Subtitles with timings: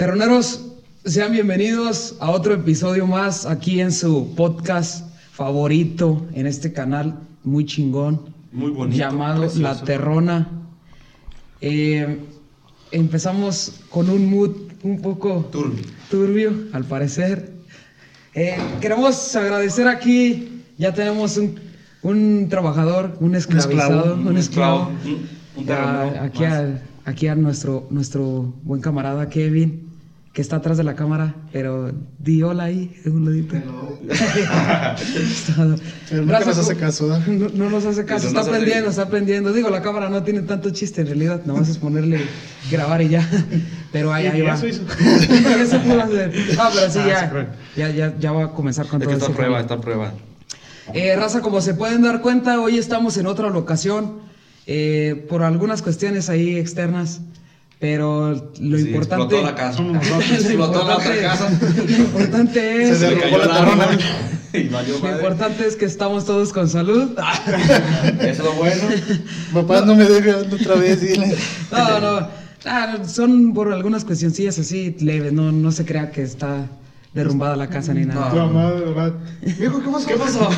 [0.00, 0.62] Terroneros,
[1.04, 7.66] sean bienvenidos a otro episodio más aquí en su podcast favorito en este canal muy
[7.66, 8.34] chingón.
[8.50, 9.62] Muy bonito, Llamado precioso.
[9.62, 10.48] La Terrona.
[11.60, 12.18] Eh,
[12.92, 14.52] empezamos con un mood
[14.84, 15.84] un poco Turbio.
[16.10, 17.52] turbio, al parecer.
[18.32, 21.60] Eh, queremos agradecer aquí, ya tenemos un,
[22.00, 24.92] un trabajador, un esclavizado, un esclavo.
[25.56, 26.52] Un, terreno aquí, más.
[26.52, 29.89] a, aquí a nuestro, nuestro buen camarada Kevin,
[30.32, 33.54] que está atrás de la cámara, pero di hola ahí, en un ladito.
[33.56, 33.98] Pero
[36.26, 37.26] Gracias nos hace caso, ¿verdad?
[37.26, 39.52] No, no nos hace caso, está hace aprendiendo, está aprendiendo.
[39.52, 42.20] Digo, la cámara no tiene tanto chiste en realidad, nomás es ponerle
[42.70, 43.28] grabar y ya.
[43.92, 44.54] Pero ahí, ahí Y va.
[44.54, 44.82] eso hizo.
[45.60, 46.32] Eso pudo hacer.
[46.58, 47.46] Ah, pero sí, Ah,
[47.76, 50.12] ya, ya, ya, ya va a comenzar con Es todo que está prueba, está prueba.
[50.94, 54.20] Eh, raza, como se pueden dar cuenta, hoy estamos en otra locación
[54.68, 57.20] eh, por algunas cuestiones ahí externas,
[57.80, 59.24] pero lo Sí, importante.
[59.24, 59.82] explotó la casa.
[59.82, 61.50] Lo Explotó la otra casa.
[61.88, 62.98] Lo importante es.
[62.98, 63.46] Se cayó la
[64.52, 64.66] Lo
[64.98, 65.12] madre.
[65.14, 67.10] importante es que estamos todos con salud.
[68.20, 68.82] Eso es lo bueno.
[69.54, 71.34] Papá, no me dejes otra vez, dile.
[71.72, 72.28] No, no.
[72.66, 75.32] ah, son por algunas cuestioncillas así leves.
[75.32, 76.66] No, no se crea que está
[77.14, 78.30] derrumbada la casa ni nada.
[78.32, 79.12] Verdad.
[79.58, 80.06] Viejo, ¿qué pasó?
[80.06, 80.48] ¿Qué pasó?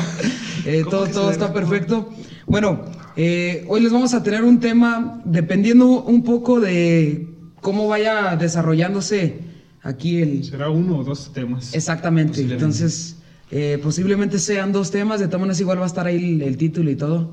[0.65, 2.09] Eh, ¿Cómo todo todo está perfecto.
[2.47, 2.81] Bueno,
[3.15, 7.27] eh, hoy les vamos a tener un tema dependiendo un poco de
[7.61, 9.39] cómo vaya desarrollándose
[9.81, 10.43] aquí el...
[10.43, 11.73] Será uno o dos temas.
[11.73, 12.31] Exactamente.
[12.31, 12.63] Posiblemente.
[12.65, 13.17] Entonces,
[13.51, 16.57] eh, posiblemente sean dos temas, de todas maneras igual va a estar ahí el, el
[16.57, 17.31] título y todo.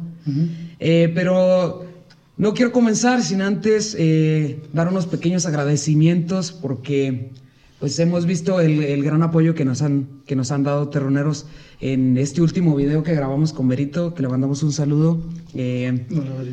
[0.79, 1.87] Eh, pero
[2.37, 7.31] no quiero comenzar sin antes eh, dar unos pequeños agradecimientos porque
[7.81, 11.47] pues hemos visto el, el gran apoyo que nos, han, que nos han dado terroneros
[11.81, 15.19] en este último video que grabamos con Berito, que le mandamos un saludo.
[15.55, 16.53] Eh, No, la verdad.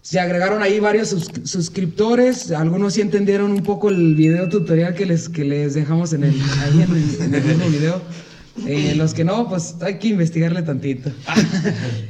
[0.00, 5.06] se agregaron ahí varios sus- suscriptores, algunos sí entendieron un poco el video tutorial que
[5.06, 8.00] les, que les dejamos en el, ahí en el, en el mismo video.
[8.66, 11.10] Eh, los que no, pues hay que investigarle tantito.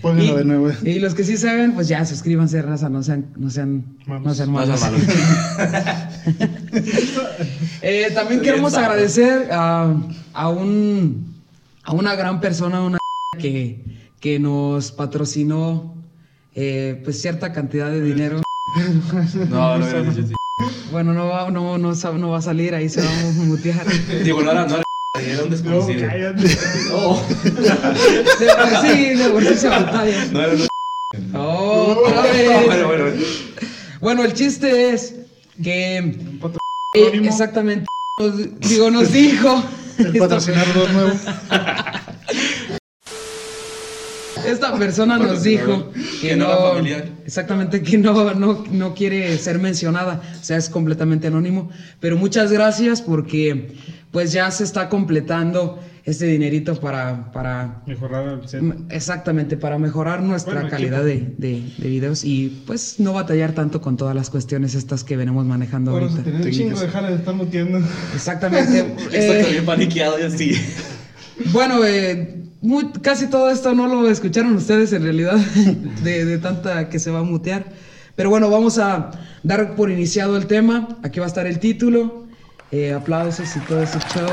[0.03, 0.71] Pónganlo Y- de nuevo.
[0.84, 4.25] Y los que sí saben, pues ya suscríbanse, raza, no sean, no sean, Malos.
[4.27, 4.81] no sean No malos.
[7.82, 9.94] Eh, también Bien queremos agradecer a,
[10.32, 11.34] a un
[11.82, 12.99] a una gran persona, una
[13.38, 13.82] que,
[14.21, 15.94] que nos patrocinó
[16.55, 18.41] eh, pues cierta cantidad de dinero.
[19.50, 19.78] No.
[20.93, 23.84] Bueno, no va, no, no, sa- no va a salir, ahí se va a mutear.
[24.25, 24.76] Digo, no era, no
[25.24, 26.08] era, era un No, desconocido.
[26.08, 26.58] cállate.
[26.90, 27.22] No,
[28.38, 30.24] De por sí, de por sí se batalla.
[30.32, 32.66] no era un Otra vez.
[32.66, 33.20] Bueno, bueno, bueno.
[34.00, 35.14] Bueno, el chiste es
[35.62, 37.86] que eh, exactamente
[38.20, 39.62] nos- digo nos dijo
[39.98, 41.12] El patrocinador nuevo.
[44.46, 45.90] esta persona nos dijo
[46.20, 47.08] que, Que no no, era familiar.
[47.24, 51.70] exactamente que no, no, no quiere ser mencionada, o sea, es completamente anónimo,
[52.00, 53.72] pero muchas gracias porque
[54.14, 58.62] pues ya se está completando este dinerito para, para Mejorar el set.
[58.91, 63.80] exactamente, para mejorar nuestra Bueno, calidad de, de, de videos y pues no batallar tanto
[63.80, 66.22] con todas las cuestiones estas que venimos manejando a ahorita.
[66.22, 67.80] tener un chingo de jale de estar muteando.
[68.14, 68.80] Exactamente.
[69.12, 70.52] Estoy Eh, también paniqueado y así.
[71.52, 75.36] bueno, eh, muy- casi todo esto no lo escucharon ustedes en realidad,
[76.04, 77.64] de, de tanta que se va a mutear.
[78.16, 79.10] Pero bueno, vamos a
[79.42, 80.98] dar por iniciado el tema.
[81.02, 82.23] Aquí va a estar el título.
[82.70, 84.28] Eh, aplausos y todo ese show.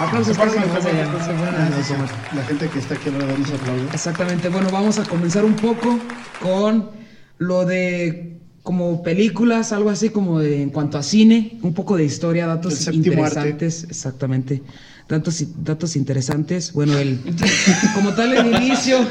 [0.00, 0.66] Aplausos pásame.
[0.66, 2.06] se a.
[2.34, 3.94] La gente que está aquí ahora damos aplausos.
[3.94, 4.48] Exactamente.
[4.48, 5.98] Bueno, vamos a comenzar un poco
[6.40, 6.90] con
[7.38, 12.04] lo de como películas, algo así como de, en cuanto a cine, un poco de
[12.04, 12.96] historia, El datos arte.
[12.96, 14.62] interesantes, exactamente.
[15.08, 16.74] Datos, datos interesantes.
[16.74, 17.18] Bueno, el
[17.94, 18.98] como tal el inicio,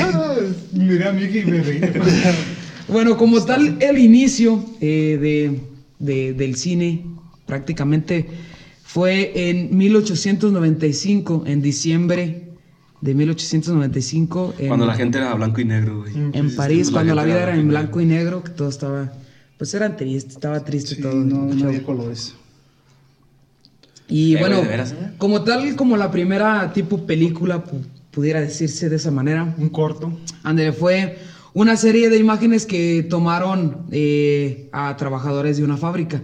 [0.00, 0.36] Ah,
[0.72, 1.80] Miré a Miki y me reí.
[2.86, 5.60] bueno, como tal el inicio eh, de,
[6.00, 7.04] de- del cine
[7.46, 8.26] prácticamente
[8.82, 12.48] fue en 1895, en diciembre
[13.00, 14.54] de 1895.
[14.58, 16.12] En, Cuando la gente era blanco y negro, güey.
[16.32, 19.12] en París, cuando la vida era en blanco y negro, que todo estaba,
[19.58, 21.14] pues era triste, estaba triste Sí, todo.
[21.14, 22.34] no, no había colores.
[24.08, 25.12] Y Eh, bueno, güey, ¿de veras, eh?
[25.18, 30.18] como tal, como la primera tipo película, pu- pudiera decirse de esa manera, Un corto.
[30.42, 31.16] André fue
[31.52, 36.22] una serie de imágenes que tomaron eh, a trabajadores de una fábrica.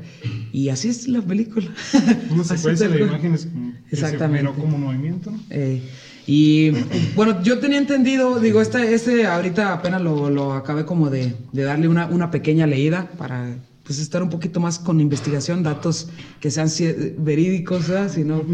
[0.52, 1.68] Y así es la película.
[2.30, 4.52] Una secuencia de imágenes que Exactamente.
[4.52, 5.30] se como movimiento.
[5.30, 5.38] ¿no?
[5.50, 5.82] Eh,
[6.26, 6.70] y
[7.14, 11.62] bueno, yo tenía entendido, digo, este, este ahorita apenas lo, lo acabé como de, de
[11.62, 13.56] darle una, una pequeña leída para
[13.86, 16.08] pues estar un poquito más con investigación, datos
[16.40, 16.68] que sean
[17.18, 18.10] verídicos, ¿verdad?
[18.10, 18.44] Si no,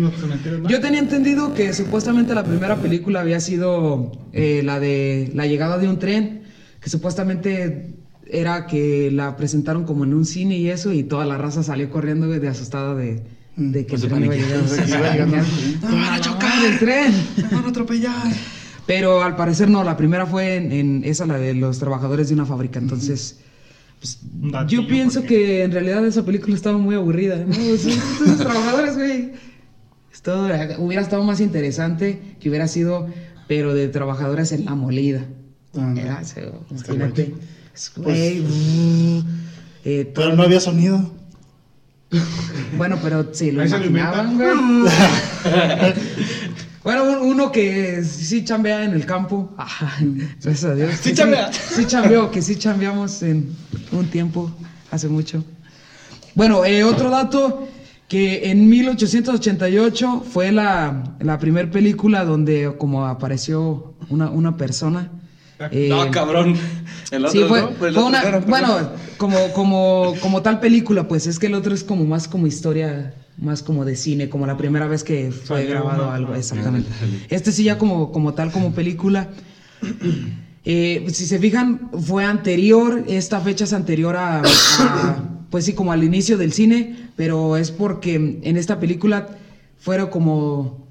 [0.69, 5.79] yo tenía entendido que supuestamente la primera película había sido eh, la de la llegada
[5.79, 6.42] de un tren,
[6.83, 7.95] que supuestamente
[8.27, 11.91] era que la presentaron como en un cine y eso, y toda la raza salió
[11.91, 13.23] corriendo güey, de asustada de,
[13.57, 14.89] de que Pues el se tren iba a llegar.
[14.89, 15.37] iba llegando.
[15.83, 17.13] ¡No van a chocar el tren!
[17.37, 18.33] ¡Me van a atropellar!
[18.87, 22.35] Pero al parecer no, la primera fue en, en esa, la de los trabajadores de
[22.35, 22.81] una fábrica.
[22.81, 23.39] Entonces,
[24.01, 24.19] pues,
[24.67, 27.37] yo pienso porque- que en realidad esa película estaba muy aburrida.
[27.37, 27.55] ¿no?
[27.57, 29.33] Los trabajadores, güey.
[30.13, 30.49] Esto,
[30.79, 33.07] hubiera estado más interesante que hubiera sido,
[33.47, 35.25] pero de trabajadores en la molida.
[35.75, 36.21] Era, no.
[36.21, 36.43] o sea,
[36.75, 37.25] Está imagínate.
[37.25, 37.47] bueno.
[37.75, 39.25] Es, güey, uh,
[39.85, 41.11] eh, todo- Pero no había sonido.
[42.77, 44.51] Bueno, pero sí, lo se imaginaban, güey.
[46.85, 49.55] Bueno, un- uno que sí chambea en el campo.
[50.43, 50.91] Gracias a Dios.
[51.01, 51.53] Sí Que chambea.
[51.53, 53.55] Sí chambeó, que sí chambeamos en
[53.93, 54.51] un tiempo,
[54.91, 55.45] hace mucho.
[56.35, 57.69] Bueno, eh, otro dato,
[58.09, 65.11] que en 1888 fue la, la primer película donde como apareció una, una persona.
[65.71, 66.55] Eh, no, cabrón.
[67.11, 67.71] El otro, Sí, fue, ¿no?
[67.71, 71.85] Pues fue una, bueno, como, como, como tal película, pues es que el otro es
[71.85, 76.05] como más como historia, más como de cine, como la primera vez que fue grabado
[76.05, 76.89] una- algo, ah, exactamente.
[77.29, 79.29] Este sí ya como, como tal, como película.
[80.65, 85.91] Eh, si se fijan, fue anterior, esta fecha es anterior a, a, pues sí, como
[85.91, 89.27] al inicio del cine, pero es porque en esta película
[89.81, 90.87] fueron como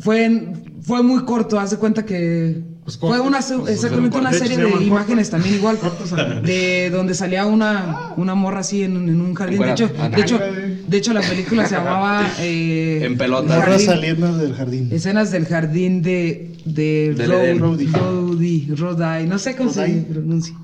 [0.00, 4.30] fue, en- fue muy corto, haz de cuenta que Pues fue una pues, exactamente una
[4.30, 5.76] de serie se de imágenes también igual
[6.44, 9.60] de donde salía una, una morra así en, un- en un jardín.
[9.60, 9.90] De hecho,
[10.86, 13.48] de hecho, de la película se llamaba eh, En pelota.
[13.48, 14.88] Jardín- Morras saliendo del jardín.
[14.92, 17.58] Escenas del jardín de de Del Ro- Edén.
[17.58, 17.86] Rhodey.
[17.88, 20.54] Rhodey, Rhodey, no sé cómo se pronuncia.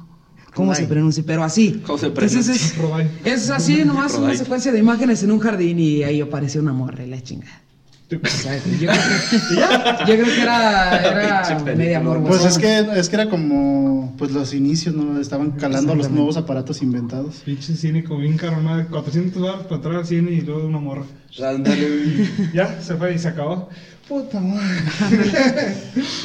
[0.55, 1.25] ¿Cómo se pronuncia?
[1.27, 1.81] Pero así.
[1.85, 3.11] ¿Cómo se Entonces pronuncia?
[3.25, 7.03] es, así nomás una secuencia de imágenes en un jardín y ahí apareció una morra
[7.05, 7.63] y la chingada.
[8.20, 8.93] Yo, creo
[9.31, 9.37] que,
[10.06, 10.99] yo creo que era,
[11.53, 12.49] era media Pues morbosona.
[12.50, 15.19] es que, es que era como pues los inicios, ¿no?
[15.20, 17.37] Estaban calando los nuevos aparatos inventados.
[17.44, 18.87] Pinche cínico, bien caro, ¿no?
[18.88, 21.05] 400 dólares para entrar al cine y luego una morra.
[21.43, 22.29] Ándale.
[22.53, 23.69] Ya, se fue y se acabó.
[24.09, 24.67] Puta madre.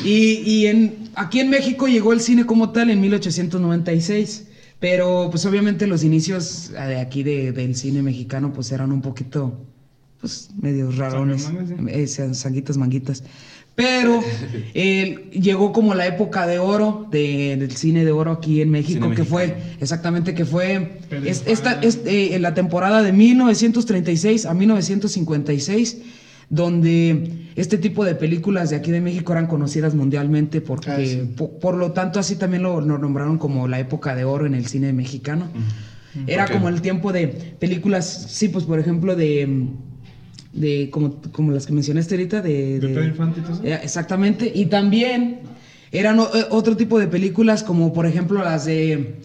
[0.03, 4.43] Y, y en, aquí en México llegó el cine como tal en 1896.
[4.79, 9.01] Pero pues obviamente los inicios eh, de aquí de- del cine mexicano pues eran un
[9.01, 9.65] poquito
[10.19, 11.43] pues medio rarones.
[11.43, 13.23] Sanguimangas, Eh, sean sanguitas manguitas.
[13.75, 14.21] Pero
[14.73, 19.03] eh, llegó como la época de oro de- del cine de oro aquí en México,
[19.03, 24.45] Cine que fue exactamente que fue es- esta, es- eh, en la temporada de 1936
[24.47, 25.97] a 1956
[26.49, 31.29] donde este tipo de películas de aquí de México eran conocidas mundialmente porque Ah, sí.
[31.61, 34.65] por, lo tanto así también lo, lo nombraron como la época de oro en el
[34.65, 35.49] cine mexicano.
[36.25, 39.67] Era como el tiempo de películas, sí, pues por ejemplo de
[40.53, 43.63] de como, como las que mencionaste ahorita de, ¿De Pedro Infante y todo eso?
[43.63, 45.39] Eh, exactamente y también
[45.91, 49.15] eran o- eh, otro tipo de películas como por ejemplo las de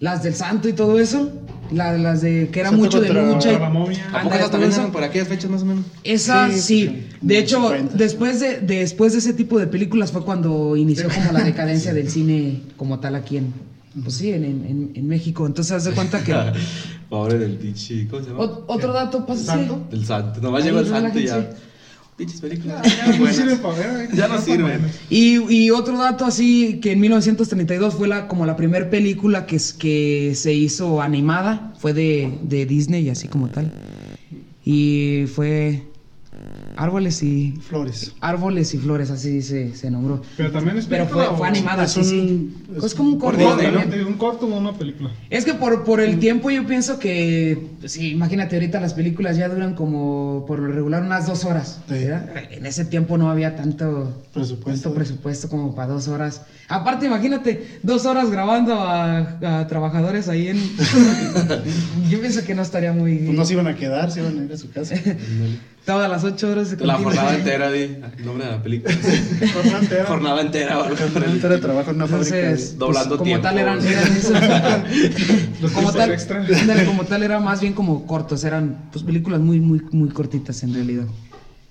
[0.00, 1.30] las del santo y todo eso
[1.70, 4.04] la- las de que era Santo mucho de lucha y- la momia.
[4.08, 4.80] ¿A poco Ándale, esas también eso.
[4.80, 5.84] eran por aquellas fechas más o menos?
[6.04, 7.96] esa Sí, sí, sí, de hecho 50.
[7.96, 12.10] después de después de ese tipo de películas fue cuando inició como la decadencia del
[12.10, 13.52] cine como tal aquí en
[14.02, 16.32] pues sí en, en- en México entonces haz de cuenta que
[17.12, 18.06] Pobre del Tichi.
[18.06, 18.44] ¿Cómo se llama?
[18.44, 19.86] Ot- otro dato pásase ¿Santo?
[19.90, 20.40] Del santo.
[20.40, 21.50] Nomás llegó el santo y relájense.
[21.52, 21.56] ya.
[22.16, 22.82] Pinches películas.
[22.96, 23.36] Ya no buenas.
[23.36, 24.62] sirve para ver, Ya no están sirve.
[24.62, 24.90] buenas.
[25.10, 29.56] Y, y otro dato así, que en 1932 fue la, como la primera película que,
[29.56, 33.70] es- que se hizo animada, fue de, de Disney, así como tal.
[34.64, 35.82] Y fue
[36.76, 37.52] Árboles y...
[37.68, 38.12] Flores.
[38.20, 40.22] Árboles y Flores, así se, se nombró.
[40.36, 43.42] Pero también es Pero película fue, fue animada, es sí, es Es como un corto.
[44.06, 45.10] ¿Un corto o una película?
[45.30, 49.48] Es que por, por el tiempo yo pienso que, sí, imagínate, ahorita las películas ya
[49.48, 51.80] duran como por lo regular unas dos horas.
[51.88, 52.06] Sí.
[52.50, 54.88] En ese tiempo no había tanto Presupuesto.
[54.88, 56.42] tanto presupuesto como para dos horas.
[56.68, 60.58] Aparte, imagínate, dos horas grabando a, a trabajadores ahí en...
[62.10, 63.18] yo pienso que no estaría muy...
[63.18, 64.94] Pues no se iban a quedar, se iban a ir a su casa.
[65.84, 67.96] Todas las ocho horas de La jornada entera, di.
[68.24, 68.94] Nombre de la película.
[69.52, 70.04] Jornada entera.
[70.06, 72.36] Jornada entera Antes de trabajo en una fábrica.
[72.36, 73.42] De- Doblando pues, como tiempo.
[73.42, 76.46] tal eran, eran esos- Los como tal, extra.
[76.86, 80.72] como tal era más bien como cortos, eran pues películas muy muy muy cortitas en
[80.74, 81.06] realidad.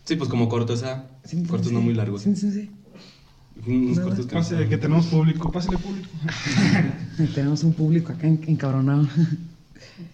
[0.04, 1.06] Sí, pues como cortos, ¿ah?
[1.24, 2.24] Sí, Cortos sí, no muy largos.
[2.24, 2.70] Sí, sí, sí.
[3.66, 4.10] Unos Nada.
[4.10, 6.10] cortos que Pase, que tenemos público, pásale público.
[7.36, 9.08] Tenemos un público acá en- encabronado.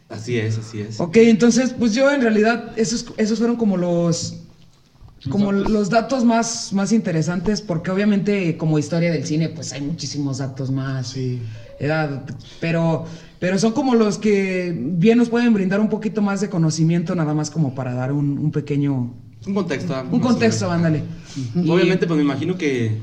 [0.09, 0.99] Así es, así es.
[0.99, 4.41] Ok, entonces, pues yo en realidad, esos, esos fueron como los.
[5.29, 5.69] Como datos.
[5.71, 10.71] los datos más, más interesantes, porque obviamente, como historia del cine, pues hay muchísimos datos
[10.71, 11.07] más.
[11.07, 11.41] Sí.
[11.79, 12.23] Era-
[12.61, 13.05] pero,
[13.39, 17.33] pero son como los que bien nos pueden brindar un poquito más de conocimiento, nada
[17.33, 19.13] más como para dar un, un pequeño.
[19.45, 19.95] Un contexto.
[19.95, 20.05] ¿ah?
[20.09, 21.03] Un contexto, ándale.
[21.55, 22.97] Y- Obviamente, pues me imagino que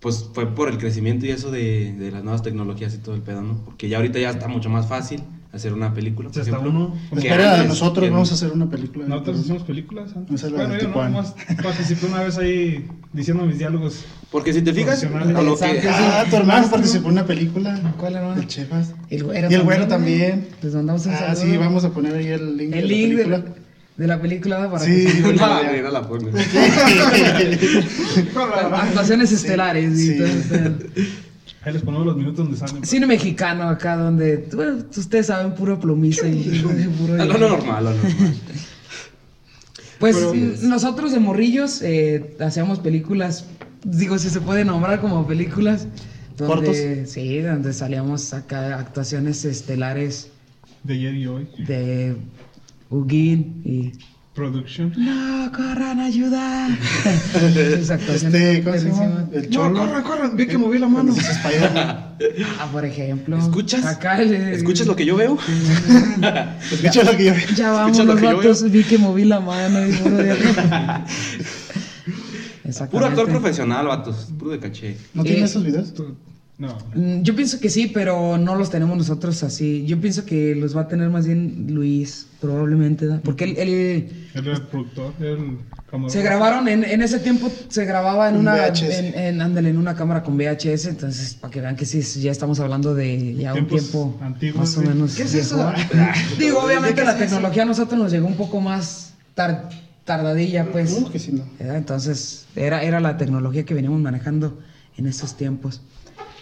[0.00, 3.22] pues fue por el crecimiento y eso de, de las nuevas tecnologías y todo el
[3.22, 3.64] pedo, ¿no?
[3.64, 5.22] Porque ya ahorita ya está mucho más fácil
[5.56, 6.30] hacer una película.
[6.30, 6.94] Por ejemplo, uno.
[7.12, 9.06] que Espera, antes, nosotros que- vamos a hacer una película.
[9.06, 10.42] Nosotros hicimos películas antes.
[10.42, 14.04] La de Bueno, yo nomás participé una vez ahí diciendo mis diálogos.
[14.30, 15.82] Porque si te fijas, a lo que...
[15.88, 17.78] Ah, tu hermano participó en una película.
[17.98, 18.40] ¿Cuál hermano?
[18.40, 18.92] El Chevas.
[19.08, 19.88] El güero Y el güero ¿no?
[19.88, 20.48] también.
[20.62, 21.42] Les mandamos un Ah, saludo.
[21.42, 22.74] sí, vamos a poner ahí el link.
[22.74, 23.38] El de link la de película.
[23.38, 23.44] la,
[23.96, 24.70] de la película ¿no?
[24.72, 25.04] para Sí.
[25.06, 26.30] que se- No, güey, no la pongo.
[28.72, 30.24] Actuaciones estelares y Sí.
[31.66, 32.84] Ahí les ponemos los minutos donde salen.
[32.84, 36.62] Cine mexicano acá donde, bueno, ustedes saben, puro plomiza y
[36.98, 37.20] puro...
[37.20, 38.34] A lo normal, a lo normal.
[39.98, 43.46] Pues Pero- n- nosotros de morrillos eh, hacíamos películas,
[43.82, 45.86] digo, si se puede nombrar como películas,
[46.36, 50.28] donde, sí, donde salíamos acá actuaciones estelares
[50.84, 51.48] De ayer y hoy.
[51.66, 52.14] de
[52.90, 53.92] Huguín y...
[54.36, 54.92] Production.
[54.98, 56.68] ¡No, corran, ayuda!
[57.34, 59.28] Este, ¿cómo se llama?
[59.32, 59.78] El No, Cholo.
[59.80, 60.36] corran, corran.
[60.36, 61.14] Vi que moví la mano.
[62.60, 63.36] Ah, por ejemplo.
[63.38, 63.84] ¿Escuchas?
[63.86, 65.38] Acá el- ¿Escuchas lo que yo veo?
[66.72, 69.86] Escucha lo que yo Ya vamos, ¿Escuchas lo los vatos, vi que moví la mano
[69.86, 70.34] y puro de.
[72.90, 74.28] Puro actor profesional, vatos.
[74.38, 74.96] Puro de caché.
[75.14, 75.92] ¿No tiene Eh, esos videos?
[76.58, 76.78] No.
[76.94, 79.84] Mm, Yo pienso que sí, pero no los tenemos nosotros así.
[79.86, 83.20] Yo pienso que los va a tener más bien Luis, probablemente, ¿da?
[83.22, 85.12] porque él, él- era el productor.
[85.20, 85.58] El
[86.08, 88.82] se grabaron en, en ese tiempo se grababa en Un una VHS.
[88.98, 92.32] en, en- ándale, en una cámara con VHS, entonces para que vean que sí ya
[92.32, 95.14] estamos hablando de ya un tiempo antiguos, más o menos.
[95.14, 95.72] ¿Qué es eso?
[96.38, 99.68] Digo, obviamente la tecnología a nosotros nos llegó un poco más tar-
[100.04, 101.00] tardadilla, pues.
[101.00, 101.44] No, que sí, no.
[101.60, 104.58] Entonces, era, era la tecnología que veníamos manejando
[104.96, 105.82] en esos tiempos.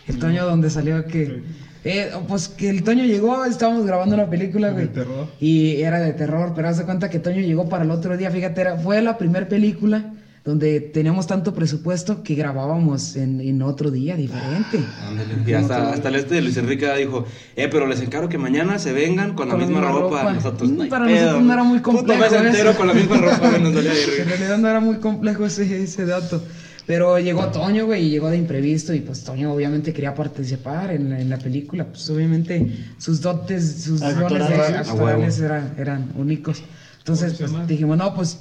[0.08, 1.42] El Toño, donde salió que.
[1.84, 4.87] eh, pues que el Toño llegó, estábamos grabando una película, De güey.
[4.88, 5.28] terror.
[5.40, 8.30] Y era de terror, pero haz de cuenta que Toño llegó para el otro día,
[8.30, 10.12] fíjate, era, fue la primera película
[10.44, 14.78] donde teníamos tanto presupuesto que grabábamos en, en otro día diferente.
[15.08, 15.34] Ándale.
[15.46, 17.25] Y hasta, hasta el este de Luis Enrique dijo,
[17.56, 20.18] eh, pero les encargo que mañana se vengan con la Con la misma misma ropa.
[20.20, 20.32] ropa.
[20.34, 21.16] Nosotros, Mm, no para pedo.
[21.23, 22.44] nosotros no era muy Puto complejo mes eso.
[22.44, 26.04] entero con la misma ropa, nos dolía En realidad no era muy complejo ese, ese
[26.04, 26.44] dato.
[26.86, 28.92] Pero llegó Toño, güey, y llegó de imprevisto.
[28.92, 31.84] Y pues Toño obviamente quería participar en la, en la película.
[31.86, 35.44] Pues obviamente sus dotes, sus dones de A actorales huevo.
[35.44, 36.62] eran, eran únicos.
[36.98, 38.40] Entonces pues, dijimos, no, pues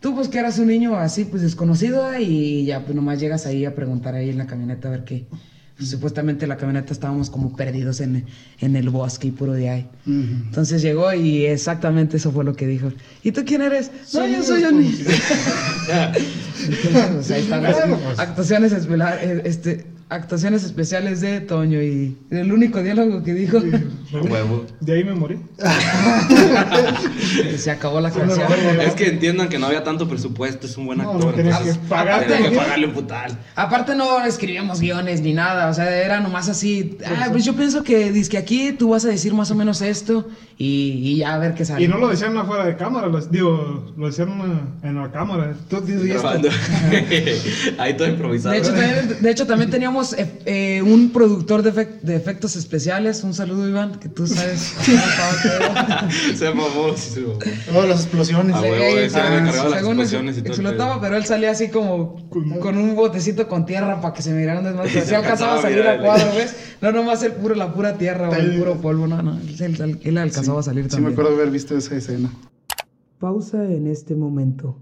[0.00, 2.18] tú pues que eras un niño así, pues desconocido.
[2.18, 5.26] Y ya pues nomás llegas ahí a preguntar ahí en la camioneta a ver qué.
[5.82, 8.24] Pues, supuestamente en la camioneta estábamos como perdidos en,
[8.60, 9.88] en el bosque y puro de ahí.
[10.06, 12.92] Entonces llegó y exactamente eso fue lo que dijo.
[13.24, 13.90] ¿Y tú quién eres?
[14.14, 14.86] No, yo soy Johnny.
[16.62, 17.76] Entonces, pues, ahí están las
[18.16, 23.58] actuaciones, eh, este, actuaciones especiales de Toño y el único diálogo que dijo
[24.12, 24.66] huevo.
[24.80, 25.38] De ahí me morí.
[27.56, 28.46] se acabó la canción.
[28.80, 31.34] Es que entiendan que no había tanto presupuesto, es un buen actor.
[31.36, 33.38] no entonces, que pagarle un putal.
[33.54, 37.82] Aparte no escribíamos guiones ni nada, o sea, era nomás así, ah, pues yo pienso
[37.82, 41.38] que que aquí tú vas a decir más o menos esto y, y ya a
[41.38, 41.84] ver qué sale.
[41.84, 45.54] Y no lo decían afuera de cámara, lo, digo, lo decían en, la cámara.
[45.68, 45.82] Tú.
[47.78, 48.52] Ahí todo improvisado.
[48.52, 52.56] De hecho, también, de hecho, también teníamos eh, eh, un productor de, efec- de efectos
[52.56, 53.22] especiales.
[53.24, 54.74] Un saludo, Iván, que tú sabes.
[56.34, 57.38] se mamó, sí se mamó.
[57.74, 58.54] Oh, las explosiones.
[58.56, 62.28] Ah, huevo, Eh, ah, las según explosiones y todo explotaba, pero él salía así como
[62.60, 64.90] con un botecito con tierra para que se miraran desmadre.
[64.98, 66.56] Y se alcanzaba a alcanzaba a salir a cuadro, ¿ves?
[66.80, 69.38] No nomás el puro, la pura tierra o el puro polvo, no, no.
[69.38, 71.12] Él, él- él alcanzaba a salir Sí, me también.
[71.12, 72.32] acuerdo de haber visto esa escena.
[73.18, 74.78] Pausa en este momento.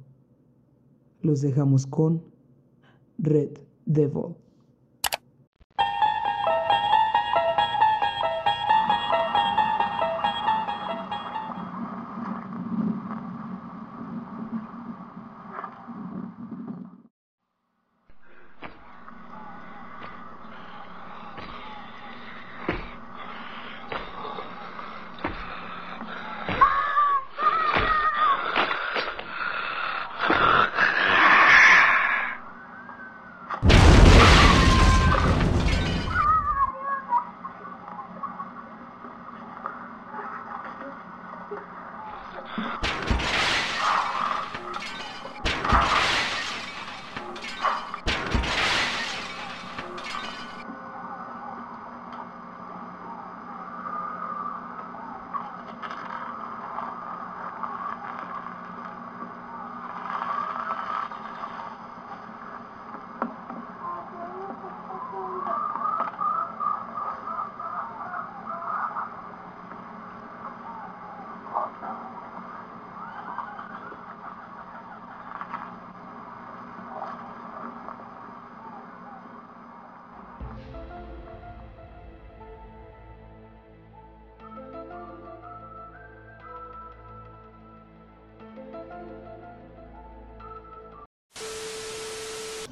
[1.22, 2.22] Los dejamos con
[3.18, 3.50] Red
[3.84, 4.34] Devil.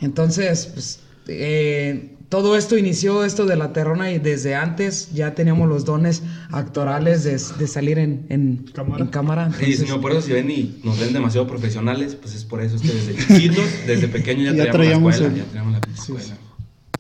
[0.01, 5.69] Entonces, pues, eh, todo esto inició, esto de la terrona, y desde antes ya teníamos
[5.69, 9.05] los dones actorales de, de salir en, en Cámara.
[9.05, 9.47] en cámara.
[9.49, 12.61] Sí, entonces- señor, por eso si ven y nos ven demasiado profesionales, pues es por
[12.63, 15.51] eso, es que desde chiquitos, desde pequeños ya, Ya traíamos, traíamos la el- escuela, ya
[15.51, 16.39] traíamos la Sí, escuela.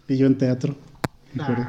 [0.09, 0.77] Y yo en teatro.
[1.53, 1.67] Acuerdo.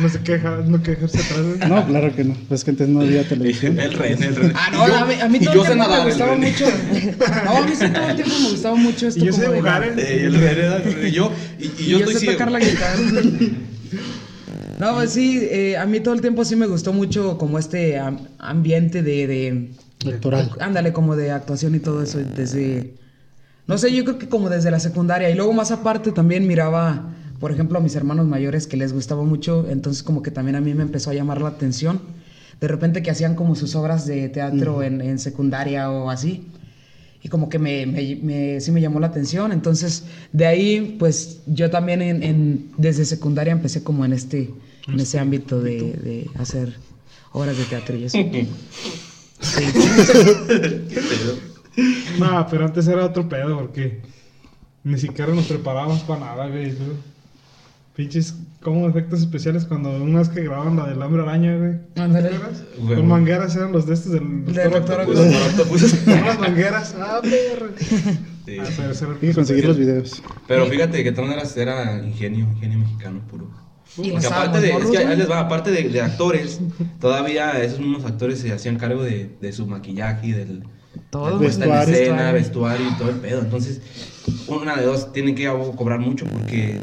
[0.00, 1.68] No se queja, no quejarse atrás.
[1.68, 2.34] No, claro que no.
[2.48, 3.78] Pues que antes no había televisión.
[3.78, 4.52] El rey, el rey.
[4.54, 6.40] Ah, no, yo- a mí, a mí todo el sé tiempo me gustaba rey.
[6.50, 6.66] mucho.
[7.44, 9.20] No, a mí sí todo el tiempo me gustaba mucho esto.
[9.22, 10.24] Y yo sé de la- ¿eh?
[10.24, 11.08] El rey el rey.
[11.08, 12.98] Y yo, y, y Y yo yo estoy sé tocar la guitarra.
[14.78, 17.96] No, pues sí, eh, a mí todo el tiempo sí me gustó mucho como este
[17.98, 19.70] am- ambiente de, de...
[20.02, 20.50] Electoral.
[20.60, 22.94] Ándale, como de actuación y todo eso desde...
[23.68, 25.30] No sé, yo creo que como desde la secundaria.
[25.30, 27.08] Y luego más aparte también miraba,
[27.40, 29.66] por ejemplo, a mis hermanos mayores que les gustaba mucho.
[29.70, 32.00] Entonces como que también a mí me empezó a llamar la atención.
[32.60, 36.46] De repente que hacían como sus obras de teatro en, en secundaria o así.
[37.22, 39.50] Y como que me, me- me- sí me llamó la atención.
[39.52, 44.50] Entonces, de ahí, pues yo también en, en- desde secundaria empecé como en este,
[44.86, 46.74] en ese ámbito de, de hacer
[47.32, 48.18] obras de teatro y eso.
[49.44, 49.64] Sí.
[52.18, 54.00] No, pero antes era otro pedo porque
[54.84, 56.72] ni siquiera nos preparábamos para nada, güey.
[57.94, 61.74] Pinches, como efectos especiales cuando una vez que grababan la del hambre araña, güey.
[61.96, 62.30] Ándale.
[62.88, 65.04] Con mangueras eran los de estos del Doctor.
[65.06, 66.94] Con las mangueras.
[66.98, 67.68] Ah, perro.
[67.78, 68.58] Sí.
[68.60, 70.22] Ah, pero el que conseguir los videos.
[70.48, 73.48] Pero fíjate que también era, era ingenio, ingenio mexicano puro.
[73.96, 76.60] Y Porque aparte de, es que ahí les va, aparte de, de actores,
[77.00, 80.64] todavía esos mismos actores se hacían cargo de, de su maquillaje y del
[81.10, 81.94] Todo, en vestuario.
[81.94, 83.40] escena, vestuario y todo el pedo.
[83.40, 83.80] Entonces,
[84.48, 86.78] una de dos tienen que cobrar mucho porque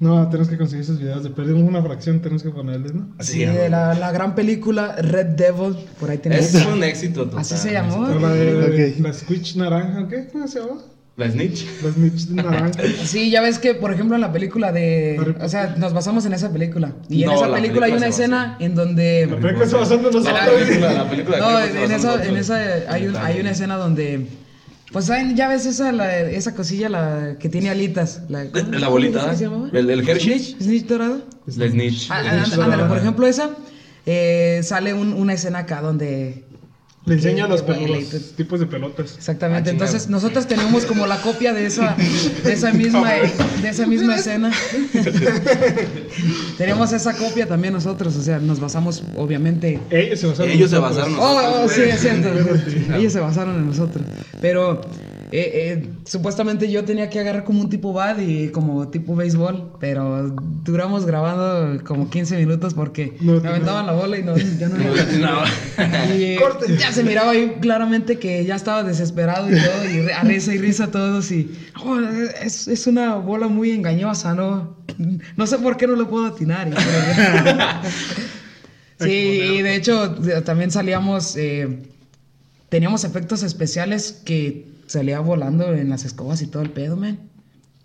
[0.00, 1.22] No, tenemos que conseguir esos videos.
[1.22, 3.08] De perdimos una fracción, tenemos que ponerles, ¿no?
[3.18, 6.54] así Sí, de la, la gran película Red Devil, por ahí tenemos.
[6.54, 7.38] es un éxito total.
[7.40, 8.08] Así se llamó.
[8.08, 9.00] La de Ok.
[9.00, 10.28] la Switch naranja, ¿qué?
[10.32, 10.80] ¿Cómo se llama?
[11.16, 11.66] La Snitch.
[11.84, 12.80] La Snitch naranja.
[13.04, 15.18] Sí, ya ves que, por ejemplo, en la película de...
[15.20, 16.94] Harry O sea, nos basamos en esa película.
[17.10, 19.26] Y en No, esa la película hay película una escena en donde...
[19.30, 20.24] La película se basó en nosotros.
[20.32, 21.38] La película, la película.
[21.38, 22.56] No, en esa, en esa
[22.88, 24.26] hay, un- hay una escena donde...
[24.92, 28.22] Pues ya ves esa, la- esa cosilla la que tiene alitas.
[28.28, 29.70] La, ¿cómo- La cómo bolita, se llama?
[29.72, 30.38] ¿El, el Hershey?
[30.38, 31.22] Snitch, Snitch dorado.
[31.56, 32.08] La Snitch.
[32.10, 33.50] Ah, Snitch ándale, por ejemplo, esa
[34.04, 36.44] eh, sale un- una escena acá donde
[37.04, 39.16] Le enseña los, los tipos de pelotas.
[39.16, 39.70] Exactamente.
[39.70, 39.72] Ah.
[39.72, 41.96] Entonces nosotros tenemos como la copia de esa,
[42.44, 43.10] de esa misma,
[43.60, 44.52] de esa misma escena.
[46.58, 48.14] tenemos esa copia también nosotros.
[48.16, 49.80] O sea, nos basamos, obviamente.
[49.90, 50.96] Ellos se basaron en Ellos se nosotros.
[50.96, 52.28] basaron en Oh, oh, sí, es cierto.
[52.96, 54.04] Ellos se basaron en nosotros.
[54.40, 54.80] Pero
[55.32, 59.72] eh, eh, supuestamente yo tenía que agarrar como un tipo bad y como tipo béisbol.
[59.80, 60.28] Pero
[60.64, 64.76] duramos grabando como 15 minutos porque No, me aventaban la bola y no, ya no.
[65.20, 65.42] No.
[66.14, 66.38] Y eh,
[66.78, 70.58] ya se miraba ahí claramente que ya estaba desesperado y todo, y a risa y
[70.58, 71.30] risa todos.
[71.32, 71.50] Y
[71.82, 74.76] "Oh, es, es una bola muy engañosa, ¿no?
[75.36, 76.68] No sé por qué no lo puedo atinar.
[76.68, 76.72] y-
[79.02, 80.14] sí, y de hecho
[80.44, 81.78] también salíamos, eh,
[82.68, 87.18] teníamos efectos especiales que salía volando en las escobas y todo el pedo, man.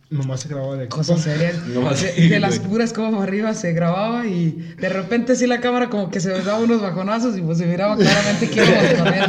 [0.10, 0.88] Nomás se grababa de.
[0.88, 1.66] Cosas serias.
[1.68, 5.60] Nomás de, sí, de las puras como arriba se grababa y de repente sí la
[5.60, 9.08] cámara como que se daba unos bajonazos y pues se miraba claramente que íbamos con
[9.14, 9.24] él.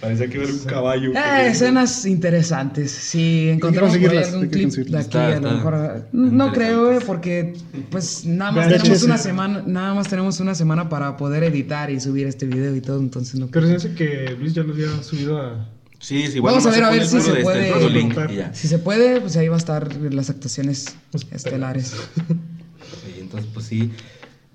[0.00, 1.12] Parecía que era un caballo.
[1.12, 2.90] Eh, escenas interesantes.
[2.90, 6.06] Si encontramos por ahí algún clip de aquí, Está- a lo mejor.
[6.12, 7.52] No creo, eh, porque
[7.90, 8.78] pues nada más VHS.
[8.82, 12.74] tenemos una semana, nada más tenemos una semana para poder editar y subir este video
[12.76, 15.68] y todo, entonces no Pero se hace que Luis ya lo había subido a.
[16.00, 17.74] Sí, sí, igual Vamos a ver, a ver el si se de este, puede- el
[17.74, 18.54] puro link y ya.
[18.54, 20.96] Si se puede, pues ahí va a estar las actuaciones
[21.30, 21.94] estelares.
[22.26, 23.90] Sí, entonces, pues sí,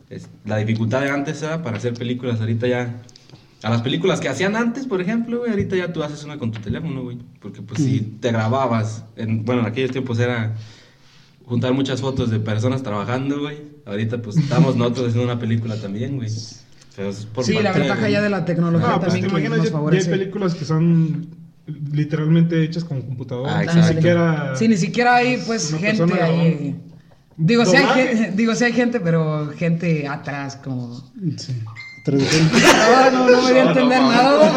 [0.09, 3.01] es- la dificultad de antes era para hacer películas, ahorita ya...
[3.63, 6.51] A las películas que hacían antes, por ejemplo, güey, ahorita ya tú haces una con
[6.51, 7.17] tu teléfono, güey.
[7.39, 9.05] Porque pues sí, te grababas.
[9.15, 10.53] En, bueno, en aquellos tiempos era
[11.45, 13.57] juntar muchas fotos de personas trabajando, güey.
[13.85, 16.29] Ahorita pues estamos nosotros haciendo una película también, güey.
[16.95, 19.49] Pero es por Sí, la ventaja ya de la tecnología No, pues te también que
[19.49, 21.27] nos ya, ya hay películas que son
[21.91, 23.59] literalmente hechas con computadora.
[23.59, 24.55] Ah, ni siquiera.
[24.55, 26.75] Sí, ni siquiera hay pues gente ahí.
[27.37, 31.03] Digo, sí hay, digo, sí hay gente, pero gente atrás como...
[31.37, 31.53] Sí.
[32.07, 34.53] No, no, no me voy a entender nada.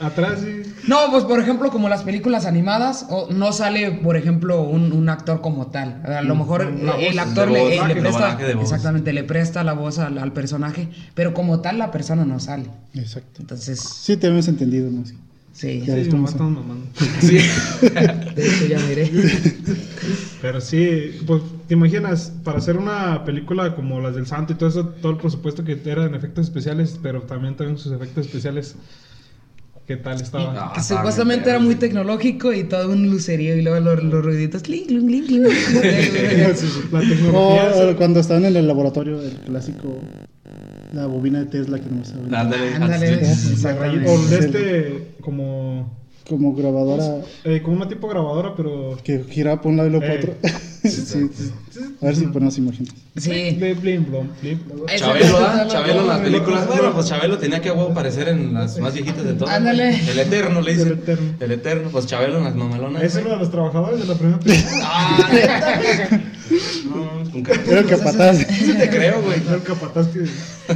[0.00, 0.62] Atrás, sí.
[0.88, 5.08] No, pues por ejemplo, como las películas animadas, o no sale, por ejemplo, un, un
[5.08, 6.02] actor como tal.
[6.06, 9.62] A lo mejor la el actor le, voz, eh, le el presta, exactamente, le presta
[9.62, 12.70] la voz al, al personaje, pero como tal la persona no sale.
[12.94, 13.40] Exacto.
[13.40, 15.04] Entonces, Sí, te habíamos entendido, ¿no?
[15.04, 15.14] Sí.
[15.52, 16.86] sí, Ya Sí, estamos mamando.
[17.20, 17.38] Sí.
[18.34, 19.10] de hecho ya miré.
[20.40, 24.70] Pero sí, pues te imaginas, para hacer una película como las del Santo y todo
[24.70, 28.74] eso, todo el presupuesto que era en efectos especiales, pero también tuvieron sus efectos especiales
[29.90, 30.54] qué tal estaba.
[30.56, 34.62] Ah, Que supuestamente era muy tecnológico y todo un lucerío y luego los, los ruiditos
[34.62, 35.46] clink, clink, clink, clink.
[36.92, 37.96] La O tecnología.
[37.96, 39.98] cuando estaban en el laboratorio, el clásico,
[40.92, 42.22] la bobina de Tesla que no sabe.
[42.36, 43.16] Ándale, Ándale.
[44.06, 45.98] O de este, como.
[46.28, 48.96] Como grabadora Eh, como una tipo grabadora, pero.
[49.02, 50.18] que giraba por un lado y luego para Eh.
[50.18, 50.34] otro.
[50.82, 51.50] sí, sí.
[52.00, 52.92] A ver si ponemos imágenes.
[53.16, 53.56] Sí.
[53.58, 54.60] Blip, blip, blum, blip.
[54.88, 55.66] Eso- Chabelo, ¿ah?
[55.68, 56.66] Chabelo en las películas.
[56.68, 59.54] Bueno, pues Chabelo tenía que aparecer en las más viejitas de todas.
[59.56, 59.94] Ándale.
[60.10, 60.88] El Eterno le dicen.
[60.88, 61.34] El Eterno.
[61.40, 61.88] El Eterno.
[61.90, 63.02] Pues Chabelo en las mamalonas.
[63.02, 64.80] Es uno de los trabajadores de la primera película.
[64.84, 65.28] Ah.
[66.84, 68.38] No, con cara- Era el capataz.
[68.48, 69.38] Sí te creo, güey.
[69.52, 70.24] El capataz que.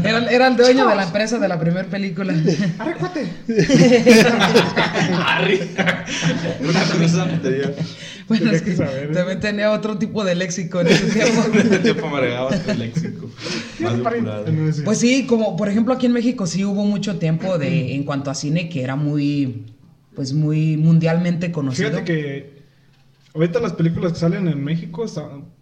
[0.08, 2.34] Era, era el dueño de la empresa de la primera película.
[2.78, 3.26] ¡Arre, cuate!
[5.26, 5.60] Arri.
[6.60, 7.74] Una putería.
[8.26, 9.14] Bueno, es que saber, ¿eh?
[9.14, 11.42] también tenía otro tipo de léxico en ese tiempo.
[11.54, 12.10] En ese tiempo
[12.78, 13.30] léxico.
[13.80, 14.80] Más.
[14.84, 18.30] Pues sí, como por ejemplo aquí en México sí hubo mucho tiempo de en cuanto
[18.30, 19.66] a cine que era muy
[20.14, 21.90] pues muy mundialmente conocido.
[21.90, 22.53] Fíjate que
[23.34, 25.04] ahorita las películas que salen en México,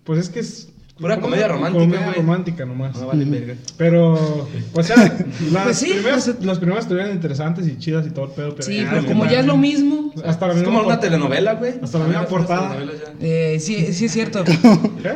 [0.04, 0.68] pues es que es...
[0.98, 2.96] Pura ¿cómo comedia se- romántica, Comedia romántica nomás.
[3.00, 3.54] No vale verga.
[3.78, 4.96] Pero, o sea,
[5.52, 8.50] las, Pues sí, primeras, pues- las primeras estuvieron interesantes y chidas y todo el pedo,
[8.54, 11.00] pero Sí, ya, pero como ya es lo mismo, Hasta la Es misma como una
[11.00, 11.74] telenovela, güey.
[11.82, 12.76] Hasta la misma portada.
[13.20, 14.44] eh, sí, sí es cierto.
[15.02, 15.14] ¿Qué?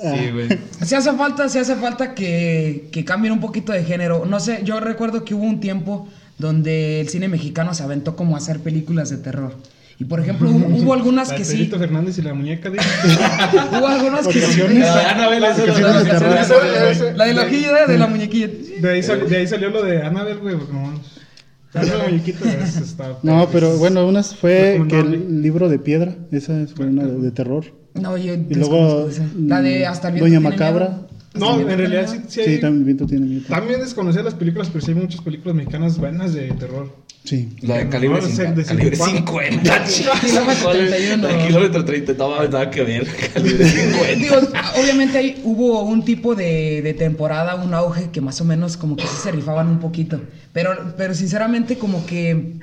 [0.00, 0.48] Sí, güey.
[0.82, 4.24] Sí hace falta, sí hace falta que, que cambien un poquito de género.
[4.24, 8.36] No sé, yo recuerdo que hubo un tiempo donde el cine mexicano se aventó como
[8.36, 9.56] a hacer películas de terror.
[10.00, 11.66] Y por ejemplo, hubo, hubo algunas La que de sí.
[11.66, 12.78] Fernández y la muñeca de...
[13.78, 14.40] Hubo algunas que sí.
[14.40, 14.78] Vacaciones.
[14.78, 18.48] La de es de La de la hojilla de la muñequilla.
[18.80, 20.56] De ahí, sal- de ahí salió lo de Annabelle, güey.
[20.56, 21.20] porque No, es-.
[23.22, 27.30] No, pero bueno, unas fue que el libro de piedra, esa fue una de, de
[27.30, 27.66] terror.
[27.94, 29.06] No, yo Y luego.
[29.38, 30.88] La de hasta el viento Doña tiene Macabra.
[30.88, 31.06] miedo.
[31.34, 32.30] No, en realidad sí, miedo.
[32.30, 33.42] sí, hay- también Viento tiene miedo.
[33.48, 36.88] También desconocía las películas, pero sí hay muchas películas mexicanas buenas de terror.
[37.24, 37.50] Sí.
[37.60, 38.54] La de calibre No, de 50.
[38.54, 39.86] de Calibre 50.
[39.86, 40.20] 50.
[40.26, 41.28] Kilómetro 31.
[41.28, 42.12] La de kilómetro 30.
[42.14, 43.06] No nada que ver.
[43.34, 44.14] Calibre 50.
[44.14, 44.36] Digo,
[44.80, 48.96] obviamente ahí hubo un tipo de, de temporada, un auge que más o menos como
[48.96, 50.20] que sí se rifaban un poquito.
[50.52, 52.54] Pero, pero sinceramente como que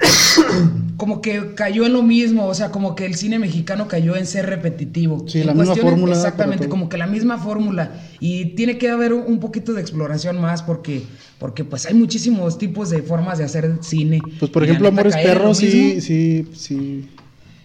[0.98, 4.26] como que cayó en lo mismo, o sea, como que el cine mexicano cayó en
[4.26, 5.24] ser repetitivo.
[5.28, 7.92] Sí, En la misma fórmula Exactamente, como que la misma fórmula.
[8.20, 11.04] Y tiene que haber un poquito de exploración más porque,
[11.40, 14.22] porque pues hay muchísimos tipos de formas de hacer cine.
[14.40, 17.10] Pues por ejemplo, Amores Perros sí, sí, sí.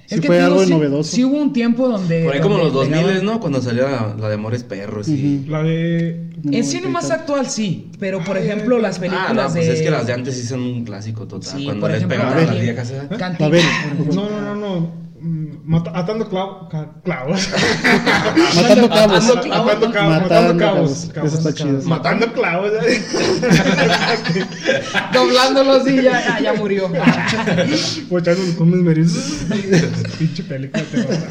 [0.08, 1.16] Es Sí que fue algo sí- novedoso.
[1.16, 2.24] Sí hubo un tiempo donde...
[2.24, 3.40] Por ahí como los 2000, pegaban- ¿no?
[3.40, 5.46] Cuando salió la, la de Amores Perros y...
[5.48, 6.26] La de...
[6.50, 9.72] En cine más actual sí, pero por Ay, ejemplo las películas Ah, no, pues de...
[9.72, 11.58] es que las de antes sí son un clásico total.
[11.58, 13.08] Sí, Cuando por les ejemplo, pegaban las viejas, ¿eh?
[14.12, 14.90] No, no, no, no.
[15.24, 17.48] Mm, atando clavo- ca- clavos.
[18.56, 19.24] Matando cabos.
[19.24, 19.66] Matando clavos.
[19.68, 20.20] Matando cabos.
[20.22, 21.10] Matando cabos.
[21.14, 21.32] cabos.
[21.32, 21.80] Eso está chido.
[21.88, 22.72] Matando clavos.
[25.12, 26.88] Doblándolos y ya, ya, murió.
[28.10, 29.44] Mochando con mis merizos.
[30.18, 31.28] Pinche película te mata.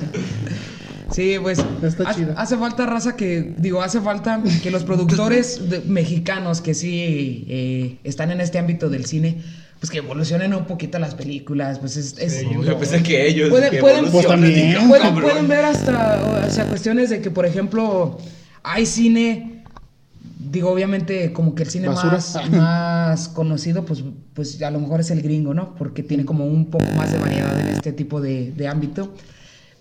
[1.12, 2.34] Sí, pues Está ha- chido.
[2.38, 7.98] hace falta raza que, digo, hace falta que los productores de- mexicanos que sí eh,
[8.04, 9.42] están en este ámbito del cine,
[9.80, 12.18] pues que evolucionen un poquito las películas, pues es...
[12.18, 13.50] es- Sí, Yo pensé que ellos.
[13.50, 14.88] Pueden- que pueden- Pues también.
[14.88, 18.18] pueden, pueden ver hasta, o sea, cuestiones de que, por ejemplo,
[18.64, 19.64] hay cine,
[20.52, 22.14] digo, obviamente, como que el cine Basura.
[22.14, 25.76] más, más conocido, pues, pues a lo mejor es el gringo, ¿no?
[25.76, 29.14] Porque tiene como un poco más de variedad en este tipo de, de ámbito,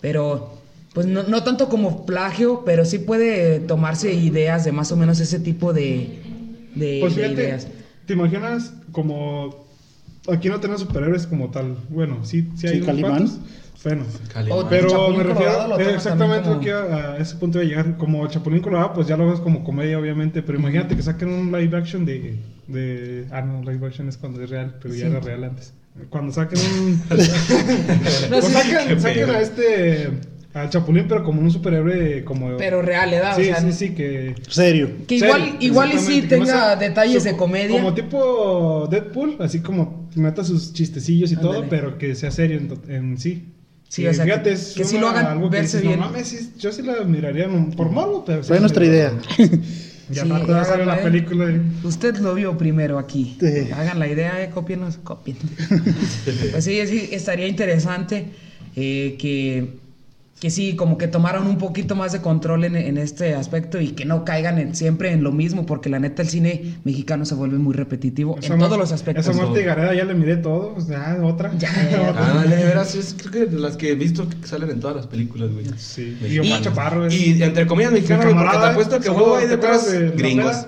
[0.01, 0.59] pero...
[0.93, 5.19] Pues no, no tanto como plagio, pero sí puede tomarse ideas de más o menos
[5.19, 6.19] ese tipo de,
[6.75, 7.67] de, Pues de ideas.
[8.05, 9.69] ¿te imaginas como...
[10.29, 11.77] Aquí no tenemos superhéroes como tal.
[11.89, 13.27] Bueno, sí, sí hay Sí, Calimán.
[13.83, 14.67] Bueno, Calimán.
[14.69, 17.97] Pero Chapulín me refiero eh, exactamente que a, a ese punto de llegar.
[17.97, 20.43] Como Chapulín Colorado, pues ya lo ves como comedia, obviamente.
[20.43, 22.37] Pero imagínate que saquen un live action de.
[22.67, 25.73] de ah, no, live action es cuando es real, pero ya era real antes.
[26.09, 27.01] Cuando saquen un.
[27.09, 27.15] No,
[28.29, 30.11] pues sí, saquen, saquen a este.
[30.53, 32.23] Al Chapulín, pero como un superhéroe.
[32.25, 33.35] Como, Pero real, ¿verdad?
[33.37, 34.35] Sí, o sea, sí, sí, que.
[34.49, 34.89] Serio.
[35.07, 37.77] Que Serio, igual, igual y sí que tenga sea detalles su- de comedia.
[37.77, 42.59] Como tipo Deadpool, así como meta sus chistecillos y todo, pero que sea serio
[42.89, 43.45] en, sí.
[43.87, 45.99] Sí, o sea, que- fíjate, es que sí lo hagan algo que verse dices, bien.
[45.99, 48.41] No mames, yo sí la miraría por malo, pero.
[48.43, 49.13] sí Fue nuestra idea.
[50.09, 51.03] Ya Sí, rato va a salir la ¿eh?
[51.03, 51.45] película.
[51.45, 53.37] de- Usted lo vio primero aquí.
[53.39, 53.71] Sí.
[53.71, 55.37] Hagan la idea, eh, cópienos, copien.
[56.51, 58.25] pues sí, sí, estaría interesante
[58.75, 59.75] eh, que,
[60.41, 63.89] que sí, como que tomaran un poquito más de control en, en este aspecto y
[63.89, 67.35] que no caigan en- siempre en lo mismo, porque la neta el cine mexicano se
[67.35, 69.27] vuelve muy repetitivo en todos los aspectos.
[69.27, 71.51] Esa Marta y Gareda ya le miré todo, pues ya, otra.
[71.59, 72.15] Ya, ya, ya.
[72.17, 74.95] Ah, de veras, es creo que de las que he visto que salen en todas
[74.95, 75.65] las películas, güey.
[75.77, 76.17] Sí.
[76.27, 79.85] Y Chaparro, Y entre comillas Mi mexicanas, porque te apuesto que hubo hay ¿te acuerdas
[79.85, 80.65] detrás de gringos.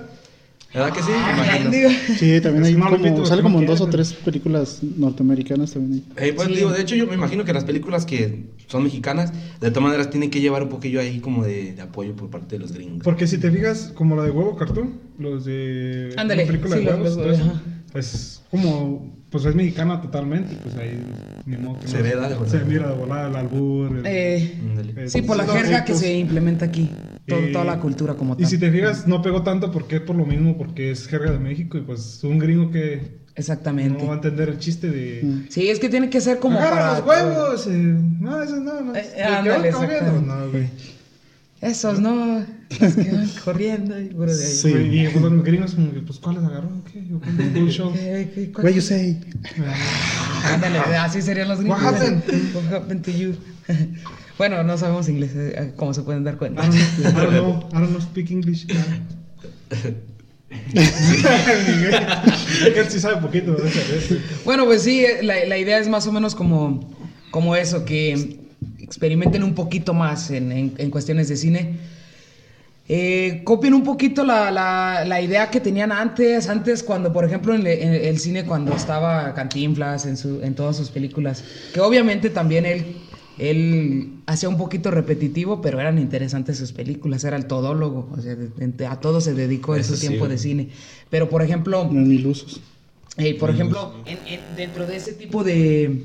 [0.73, 1.11] ¿Verdad que sí?
[1.15, 2.15] Ah.
[2.17, 6.03] Sí, también hay como, sale como en dos o tres películas norteamericanas también.
[6.17, 6.55] Eh, pues Sí.
[6.55, 9.31] digo, de hecho yo me imagino que las películas que son mexicanas,
[9.61, 12.55] de todas maneras tienen que llevar un poquillo ahí como de, de apoyo por parte
[12.55, 13.03] de los gringos.
[13.03, 16.13] Porque si te fijas, como la de huevo cartoon, los de.
[16.17, 17.61] Ándale, película sí, de los- huevos, los- ajá.
[17.95, 19.22] es como.
[19.33, 21.03] Pues es mexicana totalmente, pues ahí.
[21.47, 22.59] Ni modo que Se no- ve, da de volada.
[22.59, 23.97] Se mira de volada el albur.
[23.97, 24.35] el- Eh,
[24.95, 26.91] eh, sí, por la los jerga que se implementa aquí.
[27.27, 28.45] To- Eh, toda la cultura como Y tal.
[28.47, 31.39] si te fijas, no pegó tanto porque es por lo mismo, porque es jerga de
[31.39, 33.97] México y pues un gringo que Exactamente.
[34.03, 35.21] no va a entender el chiste de.
[35.23, 35.45] Mm.
[35.49, 36.99] Sí, es que tiene que ser como ¡Agarra para...
[36.99, 37.67] los huevos!
[37.67, 37.71] eh,
[38.19, 38.95] no, eso no, no.
[38.95, 39.71] Eh, ¿de qué ándale.
[39.71, 40.69] No, güey.
[41.63, 42.45] Esos, ¿no?
[42.79, 44.51] Los que van corriendo y puro de ahí.
[44.51, 44.67] Sí.
[44.69, 46.69] Y pues, los gringos, como que, pues, ¿cuáles agarró?
[46.91, 47.05] ¿Qué?
[47.07, 47.93] Yo, ¿cuál es el show?
[47.93, 49.19] ¿Qué- qué- cuál- Güey, you say.
[50.51, 51.81] Ándale, así serían los gringos.
[51.81, 52.21] What happened?
[52.53, 53.35] What happened to you?
[54.37, 56.65] bueno, no sabemos inglés, eh, como se pueden dar cuenta.
[56.65, 56.69] I
[57.03, 58.67] don't, know, I don't know, speak English.
[62.75, 63.55] Él sí sabe poquito.
[64.45, 66.93] Bueno, pues sí, eh, la, la idea es más o menos como,
[67.31, 68.39] como eso, que
[68.97, 71.79] experimenten un poquito más en, en- en cuestiones de cine.
[72.87, 77.55] Eh, copien un poquito la, la- la idea que tenían antes, antes cuando, por ejemplo,
[77.55, 81.79] en, le- en el cine, cuando estaba Cantinflas en, su, en todas sus películas, que
[81.79, 82.97] obviamente también él,
[83.39, 88.35] él hacía un poquito repetitivo, pero eran interesantes sus películas, era el todólogo, o sea,
[88.35, 90.69] de- de- a todo se dedicó en su tiempo de cine.
[91.09, 91.85] Pero, por ejemplo...
[91.89, 92.61] No, ni lusos.
[93.17, 96.03] Eh, por ejemplo, en- en- dentro de ese tipo de.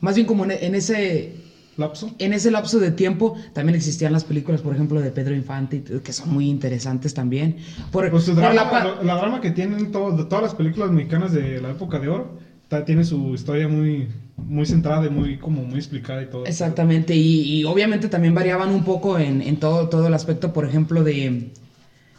[0.00, 1.43] Más bien como en, en ese.
[1.76, 2.10] ¿Lapso?
[2.18, 6.12] En ese lapso de tiempo también existían las películas, por ejemplo, de Pedro Infante, que
[6.12, 7.56] son muy interesantes también.
[7.90, 10.90] Por, Pues su drama, la pa- la, la drama que tienen todo- todas las películas
[10.90, 12.36] mexicanas de la época de oro,
[12.84, 16.44] tiene su historia muy, muy centrada y muy, como muy explicada y todo.
[16.44, 20.64] Exactamente, y, y obviamente también variaban un poco en, en todo, todo el aspecto, por
[20.64, 21.50] ejemplo, de,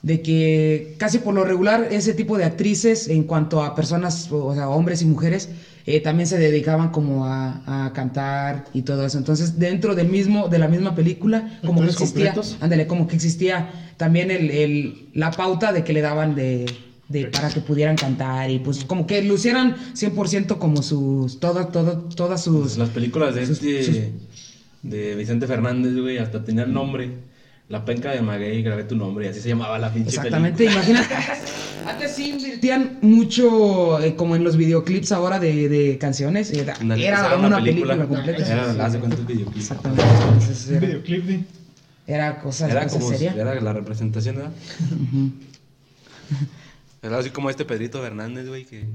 [0.02, 4.54] de que casi por lo regular ese tipo de actrices, en cuanto a personas, o
[4.54, 5.50] sea, hombres y mujeres,
[5.88, 9.18] eh, también se dedicaban como a, a cantar y todo eso.
[9.18, 13.16] Entonces, dentro del mismo, de la misma película, como que ¿Actores existía, ándale, como que
[13.16, 16.66] existía también el, el- la pauta de que le daban de,
[17.08, 22.00] de- para que pudieran cantar y pues como que lucieran 100% como sus, todo, todo,
[22.16, 22.62] todas sus...
[22.62, 23.84] Pues las películas de sus- este.
[23.84, 23.96] sus-
[24.82, 27.12] De Vicente Fernández, güey, hasta tenía el nombre.
[27.70, 30.84] La penca de Maguey, grabé tu nombre, y así se llamaba la pinche Exactamente, película.
[30.92, 31.16] imagínate.
[31.86, 36.52] Antes sí invertían mucho, eh, como en los videoclips ahora de, de canciones.
[36.52, 38.46] Era, era una película, completa.
[38.46, 39.58] Era, hace cuenta el videoclip.
[39.58, 40.04] Exactamente.
[40.04, 41.44] Entonces, Un era, videoclip de...
[42.08, 43.34] era cosa, Era cosa como seria.
[43.34, 44.52] era la representación, ¿verdad?
[47.04, 48.86] Era así como este Pedrito Fernández, güey, que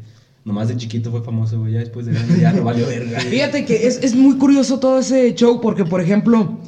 [0.45, 3.21] nomás de chiquito fue famoso, güey, ya después de grande ya no valió verga.
[3.31, 6.59] Fíjate que es, es muy curioso todo ese show porque, por ejemplo,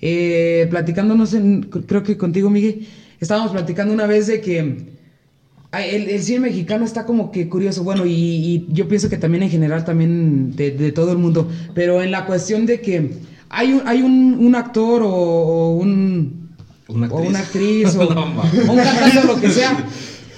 [0.00, 2.88] eh, platicándonos, en, creo que contigo, Miguel,
[3.20, 4.95] estábamos platicando una vez de que
[5.72, 9.42] el, el cine mexicano está como que curioso, bueno, y, y yo pienso que también
[9.42, 13.12] en general, también de, de todo el mundo, pero en la cuestión de que
[13.48, 16.46] hay un, hay un, un actor o, o un...
[16.88, 18.68] Una o una actriz o, No, mames.
[18.68, 19.76] o un cantante o lo que sea.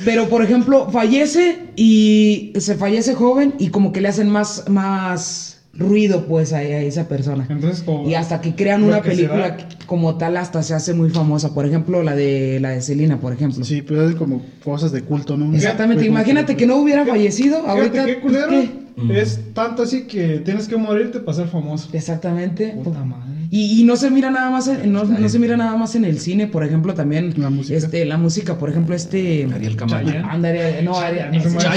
[0.05, 5.48] Pero, por ejemplo, fallece y se fallece joven y como que le hacen más, más
[5.79, 7.47] ruido pues a, a esa persona.
[7.49, 7.85] Entonces.
[8.07, 11.55] Y hasta que crean una que película como tal hasta se hace muy famosa.
[11.55, 13.65] Por ejemplo, la de la de Selena, por ejemplo.
[13.65, 15.55] Sí, pero es como cosas de culto, ¿no?
[15.55, 16.05] Exactamente.
[16.05, 18.05] Imagínate que no hubiera fallecido ahorita.
[18.05, 18.51] qué culero.
[18.51, 18.71] ¿qué?
[18.97, 19.13] Mm.
[19.13, 21.89] Es tanto así que tienes que morirte para ser famoso.
[21.93, 22.75] Exactamente.
[22.83, 23.38] Puta madre.
[23.51, 26.05] Y, y no se mira nada más en, no, no se mira nada más en
[26.05, 27.79] el cine, por ejemplo, también La música.
[27.79, 30.13] este la música, por ejemplo, este Ariel Camacho.
[30.29, 31.69] Ándale, no, Ariel, No se muere.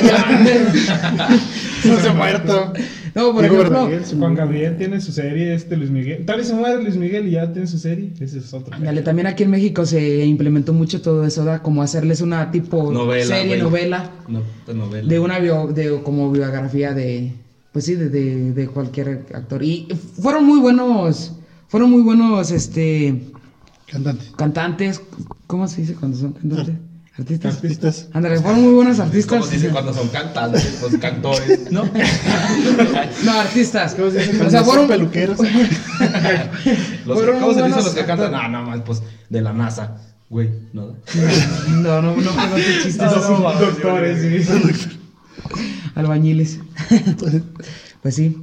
[1.86, 2.74] No se ha muerto.
[3.14, 6.26] No, por Diego ejemplo, Juan Gabriel tiene su serie, este Luis Miguel.
[6.26, 8.12] Tal vez se muere Luis Miguel y ya tiene su serie.
[8.20, 8.74] Ese es otro.
[8.74, 11.62] ándale, también aquí en México se implementó mucho todo eso, ¿verdad?
[11.62, 15.08] como hacerles una tipo Novela, serie, novela, No, pues, novela.
[15.08, 17.34] de una bio, de como biografía de,
[17.74, 19.62] pues sí, de, de, de cualquier actor.
[19.62, 19.88] Y
[20.22, 21.34] fueron muy buenos,
[21.72, 23.32] fueron muy buenos, este,
[23.90, 24.26] Cantante.
[24.36, 25.02] cantantes,
[25.48, 26.76] ¿cómo se dice cuando son cantantes?
[27.18, 27.56] Artistas.
[27.56, 28.08] Artistas.
[28.12, 29.46] Ándale, fueron muy buenos ¿Cómo artistas.
[29.46, 30.78] se dice cuando son cantantes?
[30.82, 31.84] Pues cantores, ¿no?
[33.24, 33.96] No, artistas.
[33.96, 35.38] ¿Cómo se dice O cuando sea, son fueron peluqueros?
[37.06, 38.32] Los, Fueron ¿Cómo se dicen los que cantan?
[38.32, 39.98] No, no más, pues de la NASA.
[40.30, 40.96] Güey, ¿no?
[41.70, 43.04] No, no, no chiste.
[43.04, 43.44] No, eso sí.
[43.44, 45.00] no, doctores, sí.
[45.96, 46.60] Albañiles.
[48.02, 48.38] pues sí.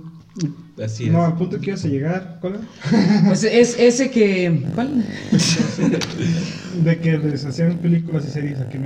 [0.83, 1.13] Así es.
[1.13, 3.23] No, al punto que ibas a llegar, ¿cuál era?
[3.27, 4.65] Pues es ese que.
[4.75, 5.05] ¿Cuál?
[6.85, 8.79] De que les hacían películas y series aquí.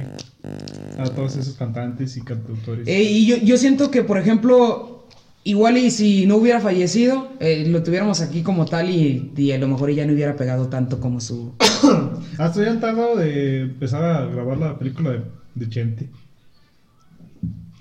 [0.99, 2.89] A todos esos cantantes y cantautores.
[2.89, 5.07] Eh, y yo, yo siento que, por ejemplo,
[5.45, 9.59] igual y si no hubiera fallecido, eh, lo tuviéramos aquí como tal y, y a
[9.59, 11.55] lo mejor ya no hubiera pegado tanto como su.
[12.39, 15.21] Hasta ya han tardado de empezar a grabar la película de,
[15.55, 16.09] de Chente.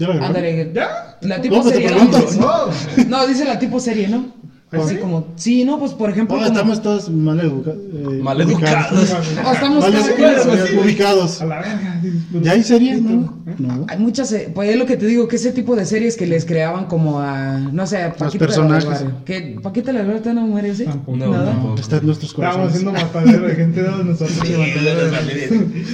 [0.09, 0.71] Ándale.
[0.73, 1.17] ¿Ya?
[1.21, 1.91] La tipo No, pues serie.
[2.39, 2.69] No.
[3.07, 4.40] No, dice la tipo serie, ¿no?
[4.71, 4.97] Así ¿Sí?
[5.01, 6.37] como, sí, no, pues por ejemplo.
[6.37, 7.77] Oh, como- estamos todos mal educados.
[7.93, 9.11] eh, Mal educados.
[9.45, 10.47] o estamos Mal educados,
[10.81, 11.41] ubicados.
[11.41, 12.01] A la verga.
[12.41, 12.95] ¿Ya hay serie?
[13.01, 13.37] No.
[13.59, 13.85] No.
[13.89, 16.25] Hay muchas, eh, pues es lo que te digo, que ese tipo de series que
[16.25, 19.03] les creaban como a, no sé, a Paquita del personajes.
[19.25, 20.85] Que Paquita la barrio no muere, ¿sí?
[20.85, 21.17] Tampoco.
[21.17, 21.53] No, Nada.
[21.77, 22.69] Está en nuestros corazones.
[22.69, 24.31] haciendo matadero de gente de nosotros.
[24.41, 25.85] Sí, matadero de-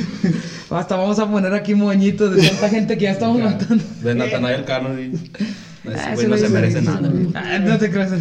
[0.69, 3.83] Hasta vamos a poner aquí moñitos de tanta gente que ya estamos matando.
[4.03, 4.89] De Natanael Cano.
[4.99, 5.13] y-
[5.89, 7.09] Ah, Ese ese güey no se merece nada.
[7.33, 8.11] Ah, no te creas.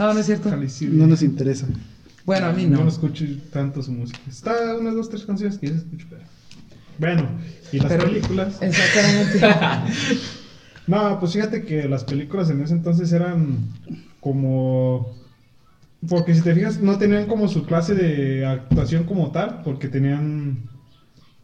[0.00, 0.50] No, no es cierto.
[0.92, 1.66] No nos interesa.
[2.24, 2.88] Bueno, a mí No no.
[2.88, 4.18] escucho tanto su música.
[4.26, 6.22] Está unas dos, tres canciones que se escucho, pero.
[6.98, 7.28] Bueno,
[7.70, 8.56] y las Pero- películas.
[8.62, 9.40] Exactamente.
[10.86, 13.58] No, pues fíjate que las películas en ese entonces eran
[14.20, 15.14] como.
[16.08, 20.62] Porque si te fijas, no tenían como su clase de actuación como tal, porque tenían.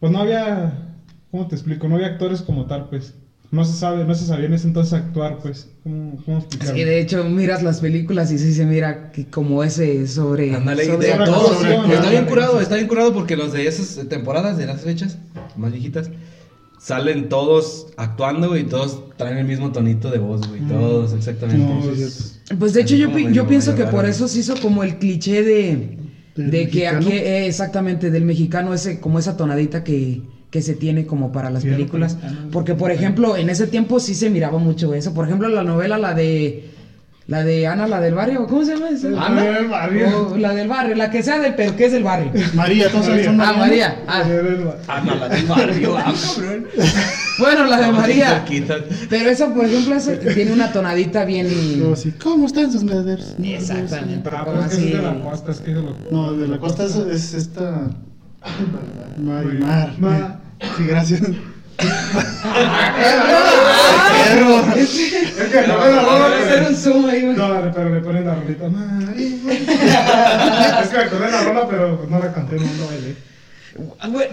[0.01, 0.95] Pues no había.
[1.31, 1.87] ¿Cómo te explico?
[1.87, 3.13] No había actores como tal, pues.
[3.49, 5.67] No se sabe, no se sabía en ese entonces actuar, pues.
[5.83, 6.75] ¿Cómo, cómo explicarlo?
[6.75, 10.53] Sí, de hecho, miras las películas y sí se mira que como ese sobre.
[10.53, 11.57] Ándale, sobre todos.
[11.57, 15.17] sobre- Está bien curado, está bien curado porque los de esas temporadas, de las fechas
[15.55, 16.09] más viejitas,
[16.77, 20.61] salen todos actuando y todos traen el mismo tonito de voz, güey.
[20.67, 21.63] Todos, exactamente.
[21.63, 24.97] No, Pues, de hecho yo, pi- yo pienso que por eso se hizo como el
[24.97, 25.97] cliché de,
[26.35, 26.97] ¿Del de que mexicano?
[27.07, 31.49] aquí, eh, exactamente, del mexicano, ese como esa tonadita que, que se tiene como para
[31.49, 32.15] las películas.
[32.15, 32.49] mexicano.
[32.51, 35.13] Porque por ejemplo, en ese tiempo sí se miraba mucho eso.
[35.13, 36.71] Por ejemplo, la novela, la de...
[37.27, 39.09] La de Ana, la del barrio, ¿cómo se llama esa?
[39.09, 39.41] La Ana.
[39.43, 40.29] del barrio.
[40.31, 42.31] O la del barrio, la que sea del, pero que es del barrio.
[42.53, 43.25] María, todos María.
[43.25, 43.51] son Ah.
[43.57, 43.99] María.
[44.07, 44.23] Ah,
[44.87, 46.67] Ah, no, la del barrio, ah, cabrón.
[47.39, 48.45] bueno, la de María.
[49.09, 51.49] Pero esa, por ejemplo, esa tiene una tonadita bien...
[51.79, 53.35] Luego sí, ¿Cómo están sus meders?
[53.43, 54.29] Exactamente.
[54.31, 55.95] Ah, como pues es que es de la costa, es que es de lo.
[56.09, 57.89] No, de la costa es, es esta.
[59.17, 59.93] Marimar.
[59.99, 60.39] Ma-
[60.77, 61.21] Sí, gracias.
[64.17, 66.69] Es que la Vamos a hacer pero.
[66.69, 67.35] un zoom ahí, güey.
[67.37, 68.67] No, pero le ponen la rolita.
[68.69, 69.35] María.
[70.81, 73.15] Es que me acordé la rola, pero no la canté, no la bailé.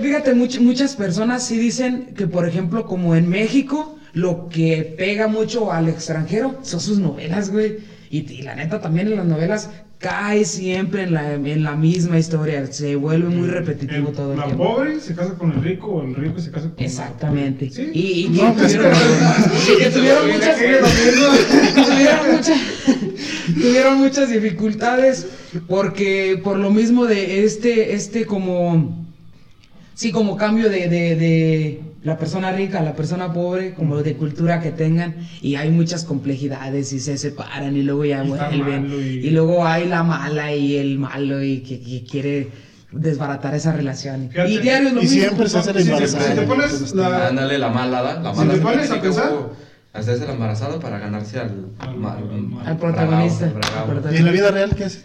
[0.03, 5.27] Fíjate, much- muchas personas sí dicen que, por ejemplo, como en México, lo que pega
[5.29, 7.79] mucho al extranjero son sus novelas, güey.
[8.11, 9.71] Y, y la neta, también en las novelas
[10.05, 12.67] cae siempre en la, en la misma historia.
[12.67, 14.75] Se vuelve muy repetitivo El- todo el La tiempo.
[14.75, 17.71] pobre se casa con el rico o el rico se casa con la Exactamente.
[17.71, 17.91] ¿Sí?
[17.95, 18.99] Y, y que No, pues, tuvieron,
[19.79, 20.57] que tuvieron muchas,
[21.75, 22.61] tuvieron muchas,
[23.55, 25.27] tuvieron muchas dificultades
[25.69, 29.07] porque por lo mismo de este, este como,
[29.95, 34.61] sí, como cambio de, de, de la persona rica la persona pobre, como de cultura
[34.61, 39.31] que tengan, y hay muchas complejidades y se separan y luego ya vuelven, y- y...
[39.31, 42.51] luego hay la mala y el malo y que, que quiere
[42.93, 44.29] desbaratar esa relación.
[44.31, 45.21] Fíjate, y diario es lo y mismo.
[45.21, 46.25] siempre se hace la sí, embarazada.
[46.31, 48.03] si te pones la- Ándale, la mala.
[48.23, 49.33] La Si mala te se pones a pensar-
[49.95, 53.47] hacerse la embarazada para ganarse al, Al- al- Al protagonista.
[53.47, 53.79] bragao, bragao.
[53.81, 54.15] Al protagonista.
[54.15, 55.05] ¿Y en la vida real qué es?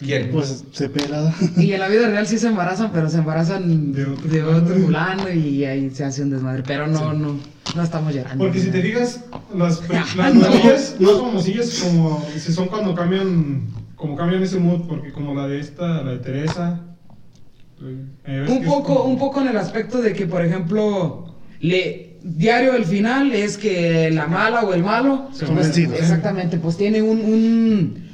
[0.00, 0.30] ¿Quién?
[0.32, 1.34] Pues se pelada.
[1.56, 4.74] Y en la vida real sí se embarazan, pero se embarazan De de otro otro,
[4.76, 5.30] fulano.
[5.30, 6.62] y ahí se hace un desmadre.
[6.66, 7.36] Pero no, no,
[7.76, 8.42] no estamos llorando.
[8.44, 9.86] Porque si te fijas, las,
[10.16, 10.40] las No.
[10.48, 15.34] novelas no son famosillas como si son cuando cambian como cambian ese mood, porque como
[15.34, 16.80] la de esta, la de Teresa.
[18.24, 22.74] eh, Un poco, como- un poco en el aspecto de que, por ejemplo, le diario
[22.74, 25.28] el final es que la mala o el malo.
[25.32, 25.44] Se
[25.84, 28.09] exactamente, pues tiene un, un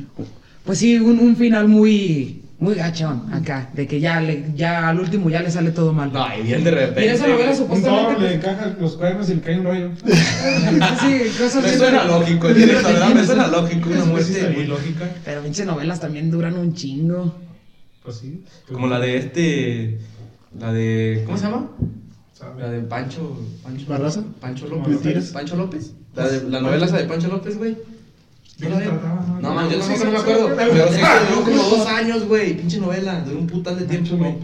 [0.67, 4.99] pues sí, un, un final muy, muy gachón acá, de que ya le, ya al
[4.99, 6.13] último ya le sale todo mal.
[6.13, 7.05] No, y bien de repente.
[7.05, 8.05] Y en esa novela Un supuestamente.
[8.05, 9.91] toro le pues, encaja los cuernos y le cae un rollo.
[10.05, 13.15] sí, cosas Me suena lógico, el directo, ¿verdad?
[13.15, 15.11] Me suena lógico, una muerte muy lógica.
[15.25, 17.35] Pero pinche novelas también duran un chingo.
[18.03, 18.43] Pues sí.
[18.71, 19.99] Como la de este.
[20.59, 21.23] La de.
[21.27, 21.71] ¿Cómo se llama?
[22.59, 23.37] La de Pancho.
[23.63, 24.23] Pancho ¿Barraza?
[24.41, 25.31] Pancho López.
[25.33, 25.93] Pancho López.
[26.15, 27.77] La, de, la novela esa de Pancho López, güey.
[28.59, 29.39] ¿De ¿No qué la trataba?
[29.41, 30.49] No, man, yo Sí, tampoco sí, no me sí, acuerdo.
[30.49, 31.71] sí, Pero sí sí, que duró como sí.
[31.77, 32.57] dos años, güey.
[32.57, 33.21] Pinche novela.
[33.21, 34.35] Duró un putal de tiempo, güey.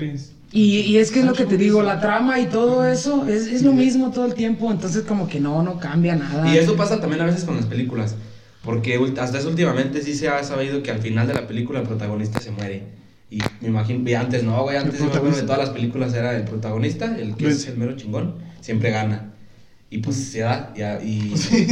[0.54, 3.46] Y, y es que es lo que te digo, la trama y todo eso es,
[3.46, 6.46] es lo mismo todo el tiempo, entonces como que no, no cambia nada.
[6.52, 8.16] Y eso pasa también a veces con las películas.
[8.62, 11.86] Porque hasta eso últimamente sí se ha sabido que al final de la película el
[11.86, 12.82] protagonista se muere.
[13.30, 16.12] Y me imagino, y antes no, güey, antes yo me acuerdo de todas las películas
[16.12, 19.32] era el protagonista, el que es el mero chingón, siempre gana.
[19.88, 20.82] Y pues se da, y,
[21.32, 21.66] y sí,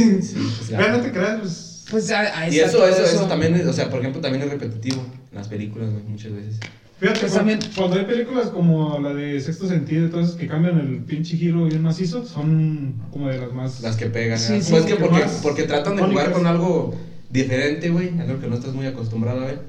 [0.57, 1.70] pues, Ya no te creas, pues.
[1.91, 4.43] Pues a, a Y eso, todo eso, eso también, es- o sea, por ejemplo, también
[4.43, 6.55] es repetitivo en las películas, güey, muchas veces.
[6.99, 10.39] Fíjate, Pues cu- también- cuando hay películas como la de Sexto Sentido y todas esas
[10.39, 13.81] que cambian el pinche giro bien macizo, son como de las más.
[13.81, 14.37] Las que pegan.
[14.39, 14.61] Sí, ¿eh?
[14.61, 16.95] sí, pues es que que porque, porque tratan de jugar con algo
[17.29, 19.61] diferente, güey, algo que no estás muy acostumbrado a ver.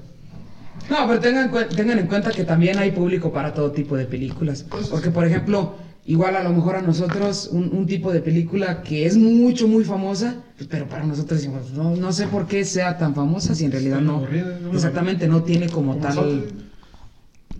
[0.89, 4.63] No, pero tengan, tengan en cuenta que también hay público para todo tipo de películas.
[4.69, 5.11] Pues, Porque, sí.
[5.11, 9.15] por ejemplo, igual a lo mejor a nosotros un, un tipo de película que es
[9.17, 13.15] mucho, muy famosa, pues, pero para nosotros decimos, no, no sé por qué sea tan
[13.15, 14.73] famosa si en realidad no, aburrida, ¿no?
[14.73, 16.53] exactamente no tiene como Como tal, nosotros.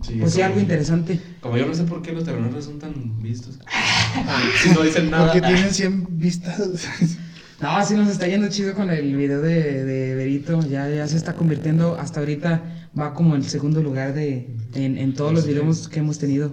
[0.02, 1.20] Sí, pues sí, como- algo interesante.
[1.40, 3.58] Como yo no sé por qué los terroristas son tan vistos.
[4.62, 5.32] si no dicen nada.
[5.32, 6.60] Porque tienen 100 vistas.
[7.60, 11.16] No, sí nos está yendo chido con el video de, de Berito, ya, ya se
[11.16, 15.88] está convirtiendo, hasta ahorita va como el segundo lugar de, en, en todos los videos
[15.88, 16.52] que hemos tenido.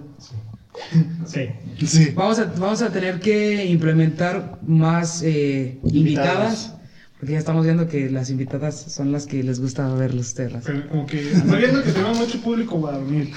[1.26, 1.48] Sí.
[1.86, 2.12] Sí.
[2.14, 6.74] Vamos a, vamos a tener que implementar más eh, invitadas,
[7.18, 10.64] porque ya estamos viendo que las invitadas son las que les gusta ver los terras.
[10.90, 13.32] Como que estoy viendo que tenemos mucho público varonil.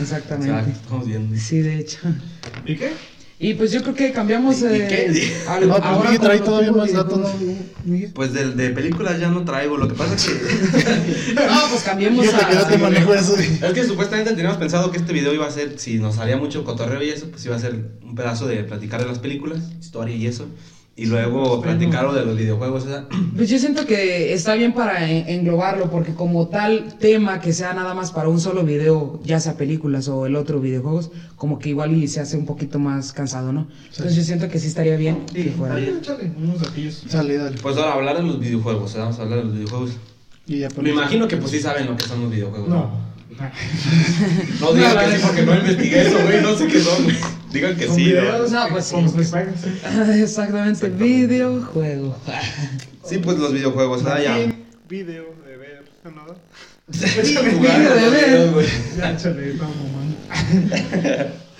[0.00, 0.50] Exactamente.
[0.50, 1.36] Exacto, estamos viendo.
[1.36, 1.98] Sí, de hecho.
[2.66, 2.92] ¿Y qué?
[3.42, 4.60] Y pues yo creo que cambiamos.
[4.60, 5.32] ¿Y- y eh, qué?
[5.48, 7.30] al- No, pues ahora Miguel trae todavía más datos.
[8.14, 9.78] Pues de, de películas ya no traigo.
[9.78, 11.34] Lo que pasa es que.
[11.34, 12.78] No, pues cambiemos Fíjate que no te a.
[12.78, 13.36] manejo eso.
[13.36, 16.64] Es que supuestamente teníamos pensado que este video iba a ser, si nos salía mucho
[16.64, 20.14] cotorreo y eso, pues iba a ser un pedazo de platicar de las películas, historia
[20.14, 20.46] y eso.
[21.00, 22.86] Y luego platicar lo de los videojuegos.
[23.36, 27.72] Pues yo siento que está bien para en- englobarlo, porque como tal tema que sea
[27.72, 31.70] nada más para un solo video, ya sea películas o el otro videojuegos, como que
[31.70, 33.66] igual y se hace un poquito más cansado, ¿no?
[33.90, 35.76] Entonces yo siento que sí estaría bien que fuera.
[35.76, 37.02] Ahí, échale unos datillos.
[37.08, 37.56] Sale, dale.
[37.62, 39.06] Pues ahora hablar de los videojuegos, ¿verdad?
[39.06, 39.90] Vamos a hablar de los videojuegos.
[40.46, 42.68] Y ya Me imagino que pues sí saben lo que son los videojuegos.
[42.68, 42.90] No.
[44.60, 47.04] No digan No, que sí porque no investigué eso, güey, no sé qué son.
[47.04, 47.16] güey.
[47.52, 47.96] Digan que sí, ¿no?
[47.96, 48.96] videos No, pues sí.
[49.06, 49.80] sí.
[50.22, 52.16] Exactamente, videojuego.
[53.04, 54.22] Sí, pues los videojuegos, ¿verdad?
[54.22, 54.54] Ya.
[54.88, 55.84] Video de ver.
[56.04, 56.34] ¿no?
[56.92, 57.42] Video
[58.46, 58.66] de ver.
[58.98, 60.16] Ya, échale, estamos mamando.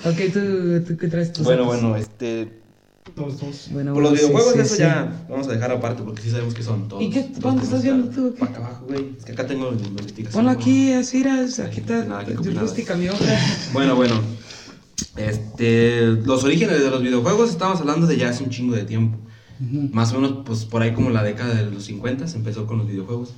[0.05, 1.81] ok, ¿tú, tú qué traes tus Bueno, datos?
[1.81, 2.60] bueno, este.
[3.17, 3.69] Dos, dos.
[3.73, 4.81] Bueno, Por los bueno, videojuegos, sí, eso sí.
[4.81, 7.03] ya vamos a dejar aparte porque sí sabemos que son todos.
[7.03, 8.35] ¿Y qué- cuándo estás viendo tú?
[8.39, 9.11] Para acá abajo, güey.
[9.19, 10.33] Es que acá tengo la investigación.
[10.45, 12.23] Ponlo aquí, así, aquí está
[12.61, 13.25] rústica mi hoja.
[13.73, 14.15] Bueno, bueno.
[15.17, 19.19] Este, los orígenes de los videojuegos estamos hablando de ya hace un chingo de tiempo.
[19.93, 22.79] Más o menos, pues por ahí como la década de los 50 se empezó con
[22.79, 23.35] los videojuegos.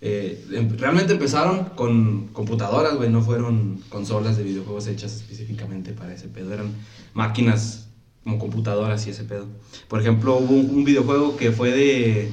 [0.00, 6.14] Eh, em- realmente empezaron con computadoras, güey, no fueron consolas de videojuegos hechas específicamente para
[6.14, 6.68] ese pedo, eran
[7.14, 7.85] máquinas
[8.26, 9.46] como computadoras y ese pedo.
[9.86, 12.28] Por ejemplo, hubo un, un videojuego que fue de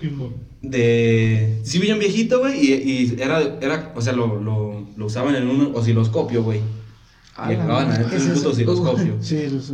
[0.00, 0.32] Pinball.
[0.60, 5.36] de sí bien viejito, güey, y, y era, era, o sea, lo, lo, lo usaban
[5.36, 6.60] en un osciloscopio, güey.
[7.36, 8.50] A Y la jugaban madre, a ¿qué un es puto eso?
[8.50, 9.16] osciloscopio.
[9.22, 9.72] Sí, los-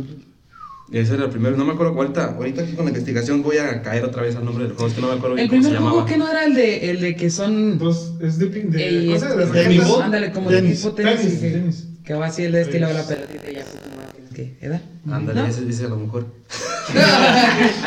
[0.91, 2.35] Ese era el primero, no me acuerdo cuál está.
[2.35, 4.93] Ahorita aquí con la investigación voy a caer otra vez al nombre del juego, es
[4.93, 6.09] que no me acuerdo bien El cómo se primer juego llamaba.
[6.11, 7.71] que no era el de, el de que son...
[7.73, 9.05] Entonces, es de ping de.
[9.07, 9.67] eh, cosa de raquetas.
[9.69, 10.01] ¿Pinball?
[10.03, 10.69] ándale, como Tenis.
[10.69, 11.17] de tipo tenis.
[11.21, 11.87] Tenis, que, tenis.
[12.05, 13.96] que va así el de pelotita y ya pues, tú no tienes
[14.37, 14.57] que...
[14.61, 14.81] ¿Edad?
[15.09, 15.47] Ándale, ¿No?
[15.47, 16.27] ese dice a lo mejor.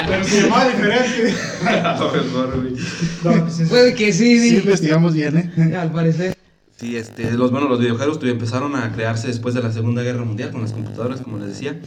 [0.06, 1.34] Pero se llamaba diferente.
[1.84, 2.74] a lo mejor, güey.
[3.24, 4.56] No, pues es- Puede que sí, Sí, sí.
[4.56, 5.76] investigamos bien, ¿eh?
[5.76, 6.36] Al parecer.
[6.76, 10.50] Sí, este, los, bueno, los videojuegos empezaron a crearse después de la Segunda Guerra Mundial
[10.50, 11.78] con las computadoras, como les decía.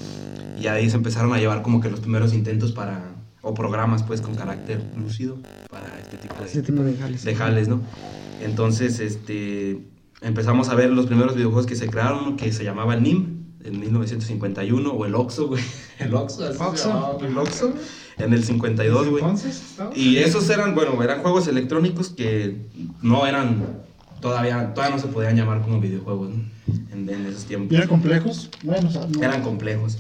[0.60, 4.22] Y ahí se empezaron a llevar como que los primeros intentos para, o programas pues
[4.22, 5.40] con carácter lúcido
[5.70, 7.24] para este tipo de, Ese tipo de jales.
[7.26, 7.82] de jales, ¿no?
[8.42, 9.80] Entonces, este,
[10.22, 14.92] empezamos a ver los primeros videojuegos que se crearon, que se llamaba NIM en 1951,
[14.92, 15.64] o el Oxo, güey.
[16.00, 16.88] El Oxo, así se Oxo.
[16.90, 17.74] llamaba, güey, el Oxo,
[18.18, 19.24] en el 52, güey.
[19.96, 22.58] Y esos eran, bueno, eran juegos electrónicos que
[23.02, 23.64] no eran,
[24.22, 26.44] todavía, todavía no se podían llamar como videojuegos, ¿no?
[26.92, 27.76] En, en esos ¿Y tiempos.
[27.78, 28.50] eran complejos?
[28.64, 29.22] Bueno, o sea, no.
[29.24, 29.98] Eran complejos.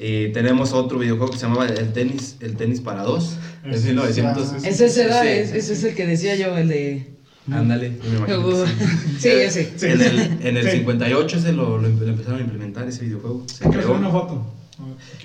[0.00, 3.36] Eh, tenemos otro videojuego que se llamaba el tenis, el tenis para dos.
[3.64, 4.52] Es- 1900.
[4.52, 5.28] ah, Es ese, edad, Sí.
[5.28, 7.13] es, ese es el que decía yo, el de...
[7.50, 9.18] Ándale, me imagino que sí.
[9.18, 9.72] sí, ese.
[9.76, 9.86] Sí.
[9.86, 10.78] En el, en el Sí.
[10.78, 13.44] 58 se lo, lo empe- lo empezaron a implementar ese videojuego.
[13.52, 13.92] Se creó.
[13.94, 14.46] una foto.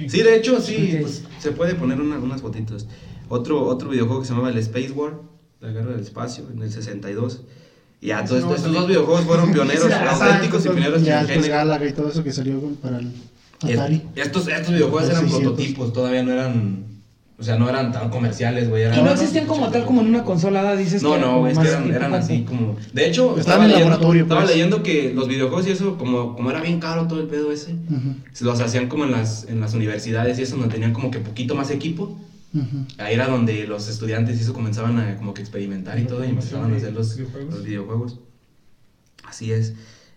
[0.08, 2.88] Sí, de hecho, sí, pues, se puede poner una- unas fotitos.
[3.30, 5.14] Otro, otro videojuego que se llamaba el Space War,
[5.62, 7.42] la guerra del espacio, en el 62.
[8.02, 8.78] Y ya, todos no estos salir.
[8.80, 11.48] dos videojuegos fueron pioneros, auténticos y pioneros Ya género.
[11.54, 13.12] Galaga y todo eso que salió para el
[13.68, 14.02] Es- Atari.
[14.16, 15.42] Estos, estos videojuegos Los eran 600.
[15.54, 16.84] prototipos, todavía no eran,
[17.40, 18.84] o sea, no eran tan comerciales, güey.
[18.86, 21.70] Y no existían como tal como en una consola, dices No, que no, es que
[21.94, 22.76] eran, así como...
[22.92, 24.52] De hecho, estaba, en leyendo, laboratorio, estaba pues.
[24.52, 27.76] leyendo que los videojuegos y eso, como, como era bien caro todo el pedo ese,
[28.34, 31.20] se los hacían como en las, en las universidades y eso, donde tenían como que
[31.20, 32.20] poquito más equipo.
[32.98, 36.30] Ahí era donde los estudiantes y eso comenzaban a como que experimentar y todo y
[36.30, 37.54] empezaban a hacer los, Videojuegos.
[37.54, 38.20] los videojuegos.
[39.24, 39.76] Así es.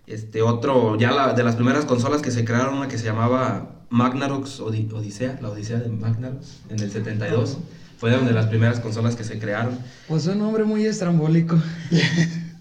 [0.08, 3.81] Este otro, ya la, de las primeras consolas que se crearon, una que se llamaba
[3.92, 7.58] Magnavox Odi- Odisea, la Odisea de Magnavox, en el 72.
[7.98, 9.78] Fue una de las primeras consolas que se crearon.
[10.08, 11.56] Pues un nombre muy estrambólico.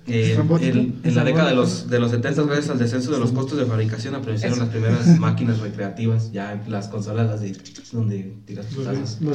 [0.08, 3.32] Eh, en, en la década de los, de los 70, gracias al descenso de los
[3.32, 4.66] costos de fabricación, aparecieron Eso.
[4.66, 7.56] las primeras máquinas recreativas, ya las consolas las de
[7.94, 9.20] donde tiras tus Sí.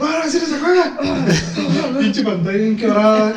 [0.00, 0.98] ¡Ahora sí se juega!
[2.00, 3.32] Pinche pantalla bien quebrada.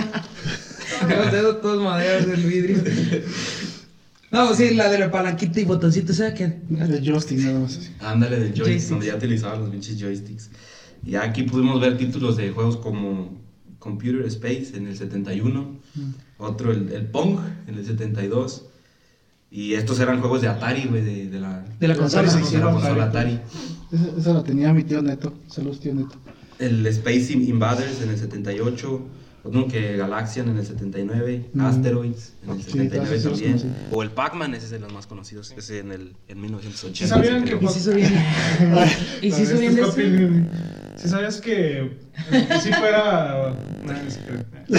[1.08, 2.78] Los dedos todos maderas del vidrio.
[4.32, 6.44] No, sí, la de la palanquita y botoncito, ¿sabes qué?
[6.70, 7.90] El joystick nada más así.
[8.02, 8.90] Ándale, joystick, Joysticks.
[8.90, 10.50] donde ya utilizaban los pinches joysticks.
[11.06, 13.38] Y aquí pudimos ver títulos de juegos como
[13.80, 15.80] Computer Space en el 71,
[16.40, 18.66] otro el, el Pong en el 72.
[19.50, 22.30] Y estos eran juegos de Atari, güey, de, de la, De la consola.
[22.30, 23.40] de la consola Atari.
[23.94, 25.34] Esa, esa la tenía mi tío Neto.
[25.48, 26.16] Saludos, tío Neto.
[26.60, 29.02] El Space Invaders en el 78,
[29.48, 31.62] otro que Galaxian en el 79, Mm.
[31.62, 33.76] Asteroids en el Sí, 79 todos esos también.
[33.92, 36.98] O el Pac-Man, ese es de los más conocidos, ese en, el, en 1980.
[36.98, 37.56] ¿Sí sabían que.
[37.64, 38.14] Y si bien.
[39.22, 39.46] Y si.
[40.98, 41.82] Si sabías que
[42.32, 43.54] eh, si fuera.
[43.86, 44.00] No, no.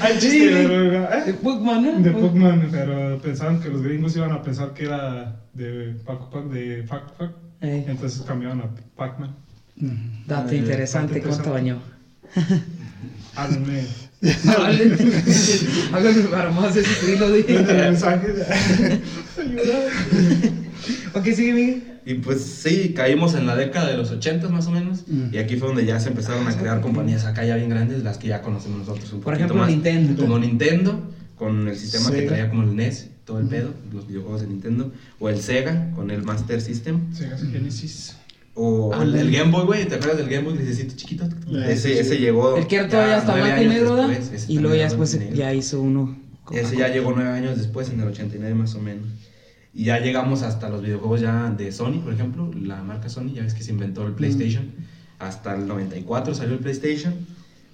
[0.00, 1.34] Ay, chiste, Sí, De ¿eh?
[1.42, 2.00] Pac-Man, ¿no?
[2.00, 6.44] De Pac-Man, pero pensaban que los gringos iban a pensar que era de Pac Pac,
[6.44, 7.32] de Pac Pac.
[7.60, 9.34] Ey, Entonces cambiaron a Pac-Man.
[10.26, 11.82] dato interesante, dato ¿cuánto bañó?
[13.34, 13.86] Háganme.
[15.92, 17.42] Háganme para más de ese trilo de...
[17.44, 18.34] mensajes.
[21.14, 21.82] Ok, sigue, Miguel.
[22.04, 25.04] Y pues sí, caímos en la década de los 80 más o menos.
[25.06, 25.32] Mm.
[25.32, 28.18] Y aquí fue donde ya se empezaron a crear compañías acá ya bien grandes, las
[28.18, 29.68] que ya conocemos nosotros un Por ejemplo, más.
[29.68, 30.20] Nintendo.
[30.20, 34.40] Como Nintendo, con el sistema que traía como el NES, todo el pedo, los videojuegos
[34.40, 34.92] de Nintendo.
[35.20, 37.14] O el Sega, con el Master System.
[37.14, 38.16] Sega Genesis.
[38.54, 41.26] O el, el Game Boy, güey, ¿te acuerdas del Game Boy grisecito chiquito?
[41.66, 41.98] Ese, sí.
[41.98, 42.56] ese llegó.
[42.56, 46.18] El que era todavía hasta blanco y Y luego ya después ya hizo uno.
[46.50, 49.06] Ese ya llegó nueve años después, en el 89 más o menos.
[49.74, 53.42] Y ya llegamos hasta los videojuegos ya de Sony, por ejemplo, la marca Sony, ya
[53.42, 54.70] ves que se inventó el PlayStation.
[55.18, 57.14] Hasta el 94 salió el PlayStation.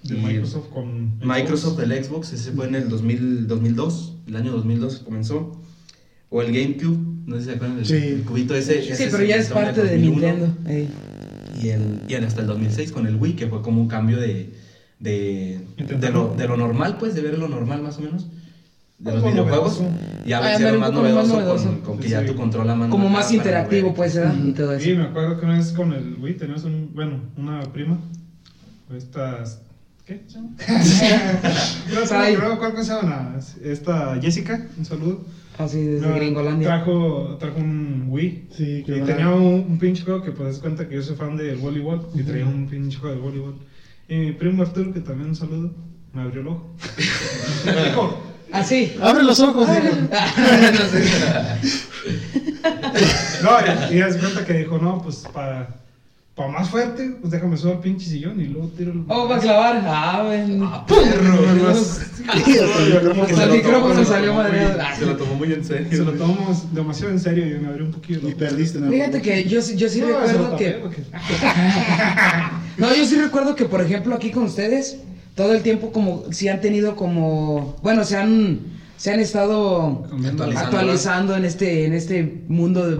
[0.05, 1.19] De Y Microsoft con.
[1.19, 5.61] Microsoft, el Xbox, ese fue en el 2000, 2002, el año 2002 comenzó.
[6.31, 8.23] O el GameCube, no sé si se acuerdan del Sí.
[8.27, 8.83] cubito ese.
[8.83, 10.37] Sí, ese pero ya es en parte de 2001.
[10.37, 10.55] Nintendo.
[11.63, 14.19] Y, el, y el- hasta el 2006 con el Wii, que fue como un cambio
[14.19, 14.53] de,
[15.01, 18.27] de, de, lo, de lo normal, pues, de ver lo normal más o menos,
[18.99, 19.81] de los videojuegos.
[19.81, 19.99] novedoso.
[20.25, 21.65] Y a Ah, era un más poco más novedoso, novedoso.
[21.69, 22.27] Con, con que Sí, ya sí.
[22.27, 24.35] tú controlas más Como más interactivo, pues ¿verdad?
[24.45, 24.85] Y todo eso.
[24.85, 27.99] Sí, me acuerdo que una vez con el Wii teníamos un, bueno, una prima.
[28.97, 29.61] Estas.
[30.07, 30.21] ¿Qué?
[31.95, 32.37] no, Sai.
[32.37, 33.37] no, cómo se llama.
[33.63, 35.25] Esta Jessica, un saludo.
[35.59, 36.69] Así desde No, Gringolandia.
[36.69, 38.49] Trajo, trajo un Wii.
[38.57, 41.17] Sí, que Y tenía un, un pinche juego que pues das cuenta que yo soy
[41.17, 42.07] fan del voleibol.
[42.15, 43.55] Y traía un pinche juego de voleibol.
[44.09, 45.73] Y mi primo Arturo, que también un saludo,
[46.13, 46.75] me abrió el ojo.
[47.65, 48.95] Dijo, Ah, sí.
[49.03, 49.83] Abre los ojos, sé.
[53.43, 53.51] No,
[53.91, 55.77] y, y das cuenta que dijo, no, pues para,
[56.39, 59.03] para más fuerte, pues déjame subir al pinche sillón y luego tiro el.
[59.09, 59.83] Oh, va a clavar.
[59.85, 60.63] Ah, ven.
[60.63, 60.95] Hasta
[62.35, 64.79] el se lo micrófono tomó- salió madreado.
[64.99, 65.87] Se lo tomó muy en serio.
[65.91, 68.21] Se lo tomamos demasiado en serio y me abrió un poquillo.
[68.21, 68.91] el Y perdiste, ¿no?
[68.91, 71.03] Fíjate que yo, sí- yo sí se recuerdo tapé, que.
[72.79, 74.99] No, yo sí recuerdo que, por ejemplo, aquí con ustedes,
[75.35, 78.61] todo el tiempo como si han tenido como, bueno, se han,
[78.97, 82.97] se han estado Actualizando, actualizando en este, en este mundo de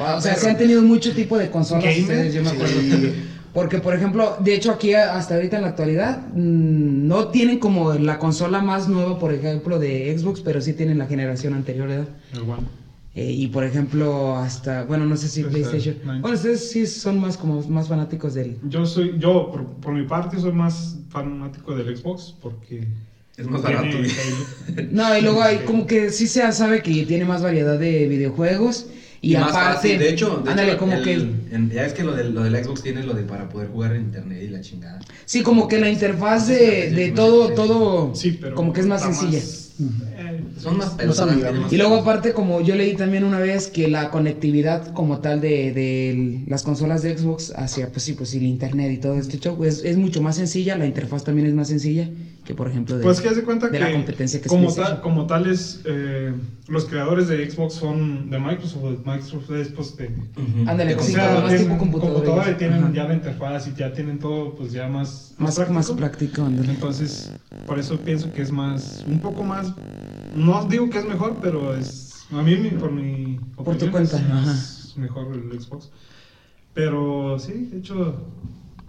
[0.00, 0.18] videojueguil.
[0.18, 2.00] O sea, se han tenido mucho tipo de consolas Gamer.
[2.00, 2.74] ustedes, yo me acuerdo.
[3.52, 7.94] Porque, por ejemplo, de hecho aquí hasta ahorita en la actualidad mm, no tienen como
[7.94, 12.08] la consola más nueva, por ejemplo, de Xbox, pero sí tienen la generación anterior, ¿verdad?
[12.32, 12.62] El One.
[13.16, 16.20] Eh, y por ejemplo, hasta, bueno, no sé si Pues, eh, PlayStation.
[16.20, 20.06] Bueno, ustedes sí son más como más fanáticos del, Yo soy, yo por, por mi
[20.06, 22.86] parte soy más fanático del Xbox porque
[23.36, 23.96] Es más barato.
[24.92, 28.86] No, y luego hay como que sí se sabe que tiene más variedad de videojuegos.
[29.22, 29.98] Y, aparte, fácil.
[29.98, 31.12] de hecho, de ándale, hecho, como el- que.
[31.12, 33.94] en- ya es que lo del, lo del Xbox tiene lo de para poder jugar
[33.94, 34.98] en internet y la chingada.
[35.26, 38.14] Sí, como que la interfaz de, de todo, todo.
[38.14, 39.38] Sí, pero como que es más sencilla.
[39.38, 41.72] eh, Son más Más pelotas.
[41.72, 45.72] Y luego aparte, como yo leí también una vez que la conectividad como tal de,
[45.72, 49.38] de las consolas de Xbox hacia, pues sí, pues sí, el internet y todo este
[49.38, 52.08] show es, es mucho más sencilla, la interfaz también es más sencilla
[52.50, 54.52] que por ejemplo de, Pues que haz de cuenta de que la competencia que es
[54.52, 56.34] como, tal, como tales eh,
[56.66, 60.10] los creadores de Xbox son de Microsoft, Microsoft es pues de.
[60.66, 62.50] Ándale, De sí, o sea, más tienen tipo computadora.
[62.50, 62.92] y tienen Ajá.
[62.92, 66.72] ya la interfaz y ya tienen todo pues ya más más, más práctico, ándale.
[66.72, 67.30] Entonces,
[67.68, 69.72] por eso pienso que es más, un poco más,
[70.34, 74.16] no digo que es mejor, pero es, a mí, por mi Por tu opinión, cuenta,
[74.16, 75.90] es más mejor el Xbox.
[76.74, 78.16] Pero sí, de hecho,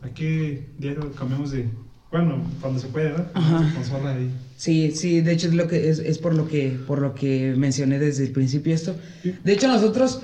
[0.01, 1.69] aquí ya cambiamos de,
[2.11, 3.09] bueno, cuando se puede.
[3.09, 4.29] De consola ahí.
[4.57, 7.53] Sí, sí, de hecho es lo que es, es por lo que por lo que
[7.57, 8.95] mencioné desde el principio esto.
[9.43, 10.21] De hecho nosotros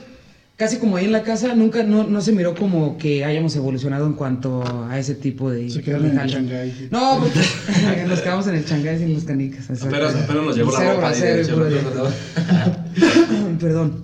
[0.58, 4.06] casi como ahí en la casa nunca no, no se miró como que hayamos evolucionado
[4.06, 6.34] en cuanto a ese tipo de Se quedaron en el jale.
[6.34, 6.90] Shanghái.
[6.92, 9.66] No, porque nos quedamos en el Shanghái sin los canicas.
[9.68, 11.14] Pero, pero nos llevó la ropa
[13.60, 14.04] Perdón.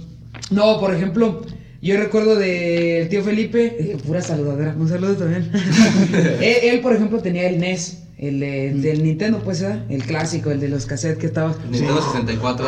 [0.51, 1.45] No, por ejemplo,
[1.83, 5.51] yo recuerdo del tío Felipe, eh, pura saludadera, un saludo también.
[6.41, 7.99] él, él, por ejemplo, tenía el NES.
[8.17, 9.79] El de, del Nintendo, pues, ¿eh?
[9.89, 11.53] el clásico, el de los cassettes que estaba.
[11.69, 12.65] Nintendo 64.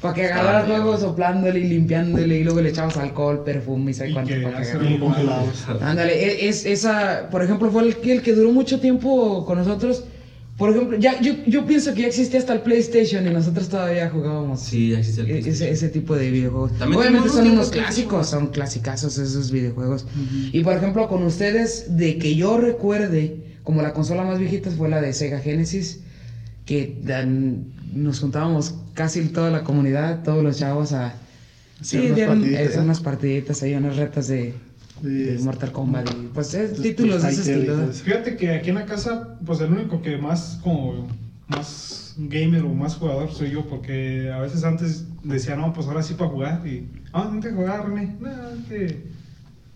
[0.00, 0.80] Para que agarraras bien.
[0.80, 4.34] luego soplándole y limpiándole y luego le echabas alcohol, perfume y sabe Y cuánto.
[5.80, 9.58] Ándale, e- es, esa, por ejemplo, fue el que, el que duró mucho tiempo con
[9.58, 10.02] nosotros.
[10.56, 14.08] Por ejemplo, ya, yo, yo pienso que ya existía hasta el PlayStation y nosotros todavía
[14.08, 15.38] jugábamos Sí, ya el e-
[15.70, 16.78] ese, tipo de videojuegos.
[16.78, 20.06] También Obviamente son unos clásicos, son clasicazos esos videojuegos.
[20.52, 24.88] Y por ejemplo, con ustedes, de que yo recuerde, como la consola más viejita fue
[24.88, 26.00] la de Sega Genesis,
[26.64, 31.14] que dan- nos juntábamos casi toda la comunidad, todos los chavos a...
[31.82, 32.80] Sí, unas dieron partiditas, ¿eh?
[32.80, 34.54] unas partiditas ahí, unas retas de,
[35.02, 36.08] de De- Mortal Kombat.
[36.10, 37.92] y, pues títulos de ese.
[38.04, 41.06] Fíjate que aquí en la casa, pues el único que más como
[41.48, 46.02] más gamer o más jugador soy yo, porque a veces antes decía, no, pues ahora
[46.02, 46.66] sí para jugar.
[46.66, 48.16] Y, ah, no te jugar, René.
[48.18, 48.30] No.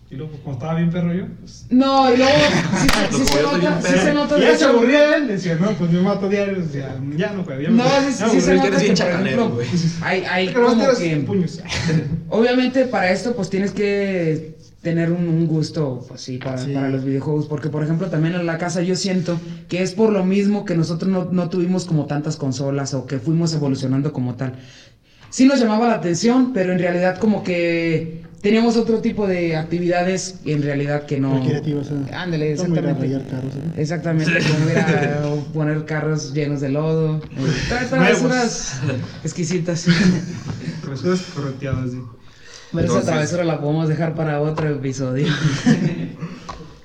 [0.09, 1.67] Y luego, como estaba bien perro yo, pues.
[1.69, 2.33] No, y luego
[3.11, 4.01] sí, sí Lo se nota, sí perro.
[4.03, 6.59] se nota ya se aburría él, decía, no, pues me mato diario.
[6.59, 8.55] Decía, ya no juego, ya No, sí, ya me sí se aburrí".
[8.57, 9.67] nota eres que, bien por chacanero, ejemplo, güey.
[10.01, 11.15] hay, hay como que...
[11.25, 11.61] puños.
[12.29, 16.73] Obviamente para esto pues tienes que tener un, un gusto pues sí para, Sí.
[16.73, 20.11] para los videojuegos porque por ejemplo también en la casa yo siento que es por
[20.11, 24.33] lo mismo que nosotros no, no tuvimos como tantas consolas o que fuimos evolucionando como
[24.35, 24.55] tal.
[25.29, 30.39] Sí nos llamaba la atención, pero en realidad como que teníamos otro tipo de actividades
[30.45, 31.35] en realidad que no...
[31.41, 32.13] Recreativas, ¿eh?
[32.13, 33.21] Ándale, exactamente.
[33.29, 33.59] carros, ¿eh?
[33.77, 35.21] Exactamente, como ir a
[35.53, 37.21] poner carros llenos de lodo.
[37.69, 38.79] tra- Travesuras
[39.23, 39.85] exquisitas.
[41.35, 41.99] Correteadas, sí.
[42.73, 45.27] Pero esa travesura la podemos dejar para otro episodio.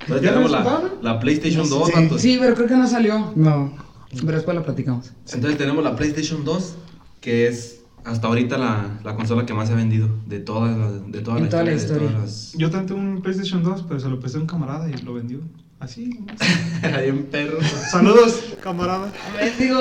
[0.00, 1.70] Entonces ¿Ya tenemos la, la PlayStation Sí.
[1.70, 2.20] 2, vatos.
[2.20, 3.32] Sí, pero creo que no salió.
[3.34, 3.72] No.
[4.10, 5.12] Pero después la platicamos.
[5.32, 6.74] Entonces tenemos la PlayStation 2,
[7.20, 10.90] que es hasta ahorita la, la consola que más se ha vendido de toda la,
[10.92, 12.06] de toda la toda la historia.
[12.08, 14.88] de todas las- Yo tenté un PlayStation 2, pero se lo presté a un camarada
[14.88, 15.40] y lo vendió.
[15.80, 16.10] Así.
[16.82, 17.58] Era bien perro.
[17.90, 19.12] Saludos, camarada.
[19.32, 19.80] A ver, digo,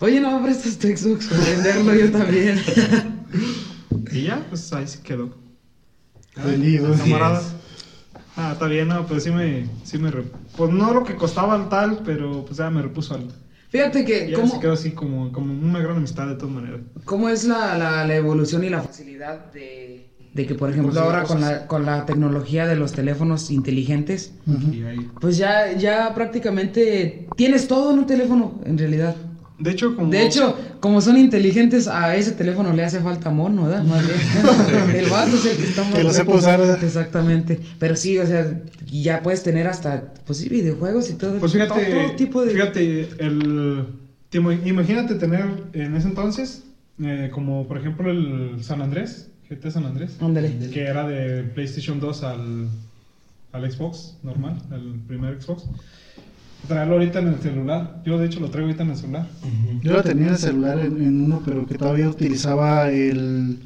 [0.00, 2.58] oye, no me prestas tu Xbox para venderlo yo también.
[4.12, 5.34] Y ya, pues ahí se quedó.
[6.44, 6.92] Vendido.
[6.92, 7.40] Así camarada.
[7.40, 7.54] es.
[8.36, 10.10] Ah, está bien, no, pero sí me, sí me,
[10.56, 13.30] pues no lo que costaba el tal, pero pues ya me repuso algo.
[13.68, 16.80] Fíjate que, Ya ¿cómo, se quedó así como, como una gran amistad de todas maneras.
[17.04, 21.14] cómo es la, la, la evolución y la facilidad de, de que, por ejemplo, Conseguir
[21.14, 24.34] ahora con la, con la tecnología de los teléfonos inteligentes.
[24.46, 25.10] Y ahí.
[25.20, 29.16] pues ya, ya prácticamente tienes todo en un teléfono, en realidad.
[29.62, 30.10] De hecho, como.
[30.10, 33.84] De hecho, como son inteligentes, a ese teléfono le hace falta mono, ¿verdad?
[33.84, 34.96] Más bien.
[35.04, 36.10] el vato es el que está más Que lo.
[36.82, 37.60] Exactamente.
[37.78, 38.60] Pero sí, o sea,
[38.90, 41.38] ya puedes tener hasta, pues sí, videojuegos y todo.
[41.38, 42.52] Pues fíjate, todo, todo tipo de...
[42.52, 43.86] fíjate, el,
[44.30, 46.64] te ima- imagínate tener en ese entonces,
[47.02, 50.70] eh, como por ejemplo el San Andrés, GT San Andrés, Ándale.
[50.72, 52.68] que era de PlayStation 2 al,
[53.52, 55.64] al Xbox normal, el primer Xbox.
[56.68, 58.02] Traerlo ahorita en el celular.
[58.04, 59.26] Yo de hecho lo traigo ahorita en el celular.
[59.82, 63.58] Yo lo tenía en el celular en, en uno, pero que todavía utilizaba el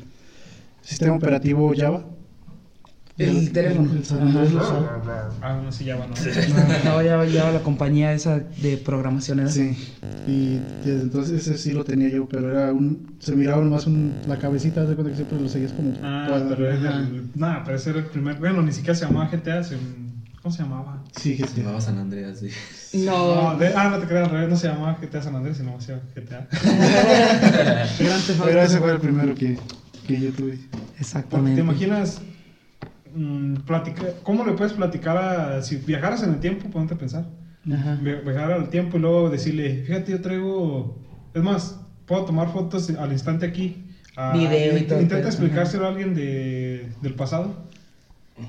[0.82, 2.05] sistema operativo Java.
[3.18, 3.90] El teléfono.
[3.92, 5.03] El San Andrés lo usaba.
[5.40, 6.14] Ah, no, sí, ya va, no.
[6.84, 9.53] No, ya lleva la compañía esa de programación, ¿verdad?
[9.53, 9.74] Sí.
[10.26, 13.14] Y desde entonces ese sí lo tenía yo, pero era un.
[13.20, 15.92] Se miraba nomás un, la cabecita, de cuenta que siempre lo seguías como.
[16.03, 18.36] Ah, pero el, nah, pero ese era el primer.
[18.38, 19.62] Bueno, ni siquiera se llamaba GTA.
[19.64, 19.76] se-
[20.47, 21.03] ¿Cómo se llamaba?
[21.11, 22.49] Sí, que Se llamaba San Andreas, sí.
[23.05, 23.51] No.
[23.55, 25.80] No, de- ah, no te creas, al revés, no se llamaba GTA San Andrés, sino
[25.80, 26.47] se llamaba GTA.
[27.99, 28.14] Pero
[28.62, 29.59] ese fue el primero que,
[30.07, 30.57] que yo tuve.
[30.70, 31.55] Porque Exactamente.
[31.57, 32.20] te imaginas,
[33.12, 37.24] mm, platica- ¿cómo le puedes platicar a, si viajaras en el tiempo, ponte a pensar,
[37.68, 37.97] Ajá.
[38.01, 40.97] Viajar al tiempo y luego decirle, fíjate, yo traigo,
[41.34, 43.84] es más, puedo tomar fotos al instante aquí.
[44.14, 47.66] Ah, Video y todo Intenta explicárselo a alguien de, del pasado.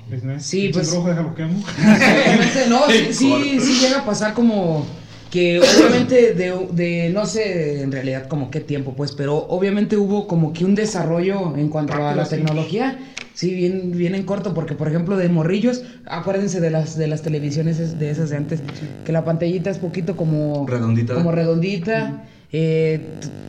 [0.08, 0.38] Pues, ¿no?
[0.38, 1.28] Sí, Pinche pues- brujo, déjalo.
[1.30, 4.86] Obviamente, no, sí, sí, sí llega a pasar como
[5.30, 10.26] que obviamente de, de, no sé en realidad como qué tiempo pues, pero obviamente hubo
[10.26, 12.98] como que un desarrollo en cuanto a la tecnología,
[13.34, 17.20] sí, bien, bien en corto, porque por ejemplo de morrillos, acuérdense de las, de las
[17.22, 18.60] televisiones es- de esas de antes,
[19.04, 21.12] que la pantallita es poquito como Redondita.
[21.14, 23.00] como redondita, eh,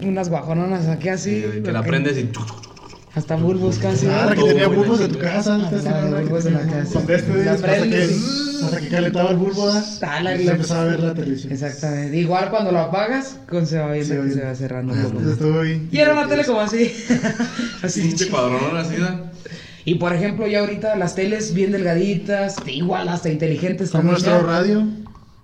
[0.02, 2.30] unas guajononas aquí así, Sí, que la prendes y.
[3.16, 4.08] hasta bulbos casi.
[4.08, 5.56] Ah, la que tenía bulbos en tu casa.
[5.56, 5.84] Ah, antes
[6.24, 7.00] bulbos en la casa.
[7.08, 8.10] este, La hasta, que,
[8.64, 9.70] hasta que calentaba el bulbo.
[9.70, 11.52] Ah, y se empezaba a ver la televisión.
[11.52, 12.18] Exactamente.
[12.18, 14.94] Igual cuando lo apagas, con se va viendo Se va que se va cerrando.
[14.94, 15.64] Ah.
[15.92, 16.94] Y era una tele como así.
[17.82, 18.02] así.
[18.02, 18.96] Pinche cuadronón así.
[19.86, 24.46] Y por ejemplo, ya ahorita las teles bien delgaditas, igual hasta inteligentes Como nuestro ya.
[24.46, 24.84] radio.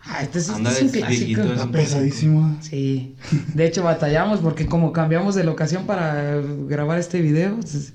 [0.07, 1.41] Ah, este es, este un clásico.
[1.41, 2.57] Está pesadísimo.
[2.61, 3.15] Sí.
[3.53, 7.93] De hecho, batallamos porque como cambiamos de locación para grabar este video, pues,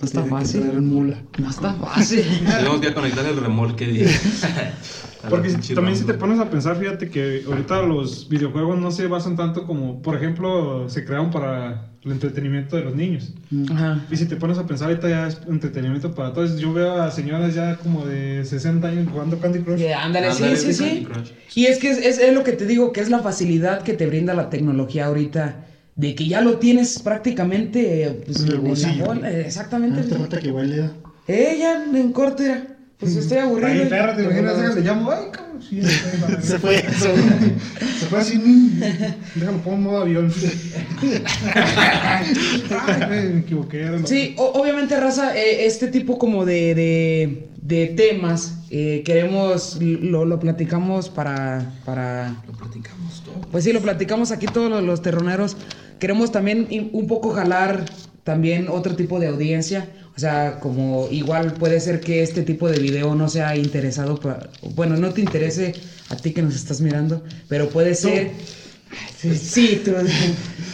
[0.00, 0.80] No está fácil.
[0.80, 1.20] mula.
[1.38, 2.24] No está fácil.
[2.46, 4.08] Tenemos que conectar el remolque
[5.28, 9.08] Porque si- también si te pones a pensar, fíjate que ahorita los videojuegos no se
[9.08, 13.32] basan tanto como, por ejemplo, se crearon para el entretenimiento de los niños.
[13.70, 14.04] Ajá.
[14.10, 16.58] Y si te pones a pensar, ahorita ya es entretenimiento para todos.
[16.58, 19.80] Yo veo a señoras ya como de 60 años jugando Candy Crush.
[19.80, 21.06] Eh, ándale, sí, Ándale, sí, sí, sí.
[21.54, 23.94] Y es que es, es- es lo que te digo, que es la facilidad que
[23.94, 25.64] te brinda la tecnología ahorita.
[25.96, 29.04] De que ya lo tienes prácticamente pues, En el en la bolsillo.
[29.06, 30.00] bola, Exactamente.
[30.00, 30.90] Ah, te falta que baile.
[31.26, 32.77] Eh, ya en corto, mira.
[32.98, 33.68] Pues estoy aburrido.
[33.84, 35.80] Ahí, perra, te imaginas, déjale, llamo, ay, cabrón, sí,
[36.40, 37.08] se Se fue eso.
[38.00, 38.38] Se fue así,
[39.36, 40.32] déjalo, pongo en modo avión.
[42.86, 43.82] Ay, me equivoqué.
[43.82, 49.78] era Sí, o- obviamente, Raza, eh, este tipo como de, de, de temas eh, queremos,
[49.80, 53.40] lo, lo platicamos para, para, Lo platicamos todo.
[53.50, 55.56] pues sí, lo platicamos aquí todos los, los terroneros.
[55.98, 57.84] Queremos también un poco jalar
[58.28, 59.88] también otro tipo de audiencia.
[60.14, 64.20] O sea, como igual puede ser que este tipo de video no sea interesado,
[64.74, 65.72] bueno, no te interese
[66.10, 68.32] a ti que nos estás mirando, pero puede ser...
[69.18, 69.92] Sí, sí, tú-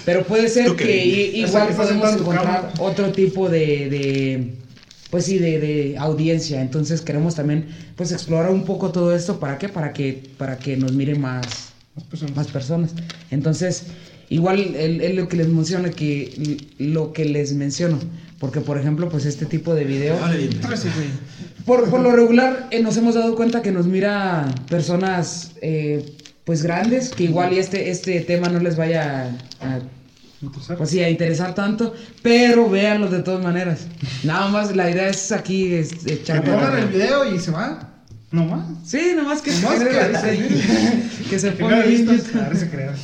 [0.04, 1.06] pero puede ser que
[1.44, 4.54] igual que podemos encontrar otro tipo de, de
[5.10, 6.60] pues sí, de, de audiencia.
[6.60, 9.38] Entonces queremos también pues explorar un poco todo esto.
[9.38, 9.68] ¿Para qué?
[9.68, 11.46] Para que, para que nos miren más,
[11.94, 12.36] Más personas.
[12.36, 12.90] más personas.
[13.30, 13.84] Entonces,
[14.30, 17.98] igual es lo que les menciona, que lo que les menciono.
[18.38, 20.18] Porque, por ejemplo, pues este tipo de video...
[20.20, 20.60] Vale, bien.
[21.64, 26.04] Por, por lo regular eh, nos hemos dado cuenta que nos mira personas eh,
[26.44, 29.30] pues grandes, que igual y este, este tema no les vaya
[29.62, 29.80] a, a
[30.76, 33.86] pues sí, a interesar tanto, pero véanlo de todas maneras.
[34.24, 37.94] Nada más la idea es aquí es, Que echar pongan el video y se va.
[38.30, 38.66] No más.
[38.84, 42.94] Sí, nomás que Nomás se que- que se Que se crea.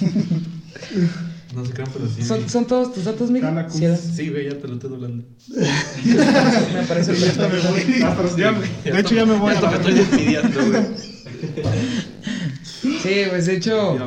[1.55, 2.23] No se crean, pero sí.
[2.23, 3.66] ¿Son, son todos tus datos, Miguel?
[3.71, 3.87] Sí.
[4.14, 5.25] Sí, güey, ya te lo estoy doblando.
[5.55, 8.03] me parece Ya me voy.
[8.03, 8.68] Hasta los diablos.
[8.85, 10.83] De hecho, ya me voy a Hasta me estoy despidiendo, güey.
[13.03, 13.99] Sí, pues de hecho,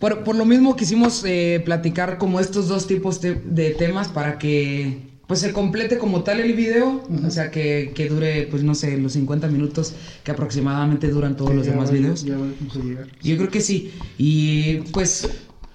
[0.00, 5.15] por, por lo mismo quisimos eh, platicar como estos dos tipos de temas para que
[5.26, 8.96] pues se complete como tal el video, o sea que, que dure pues no sé,
[8.96, 12.24] los 50 minutos que aproximadamente duran todos los demás videos.
[12.24, 13.08] Ya a llegar.
[13.22, 13.92] Yo creo que sí.
[14.18, 15.28] Y pues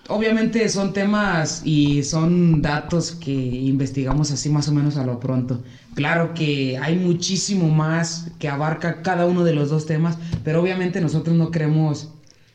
[0.08, 5.62] obviamente son temas y son datos que investigamos así más o menos a lo pronto.
[5.96, 11.02] Claro que hay muchísimo más que abarca cada uno de los dos temas, pero obviamente
[11.02, 12.14] nosotros no queremos...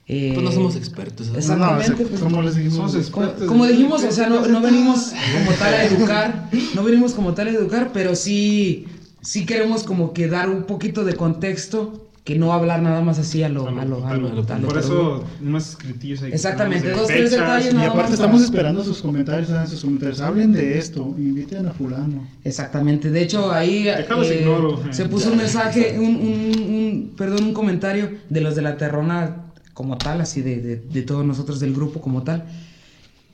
[0.08, 1.28] eh, Pues no somos expertos.
[1.30, 3.46] No, Exactamente, se- pues, como les dijimos, expertos.
[3.48, 7.48] como dijimos, o sea, no, no venimos como tal a educar, no venimos como tal
[7.48, 8.86] a educar, pero sí,
[9.20, 13.44] sí queremos como que dar un poquito de contexto, que no hablar nada más así
[13.44, 13.68] a lo...
[13.68, 16.32] A lo, a lo- a lo Por eso, unos escritillos ahí.
[16.32, 20.20] Exactamente, dos, tres detalles, Y aparte más estamos esperando sus comentarios, hagan sus comentarios.
[20.20, 22.26] Hablen de esto, inviten a fulano.
[22.42, 24.06] Exactamente, de hecho ahí eh,
[24.40, 24.82] ignoro.
[24.90, 29.42] se puso un mensaje, un, un- un- perdón, un comentario de los de la Terrona
[29.76, 32.46] como tal, así de, de- de todos nosotros del grupo como tal,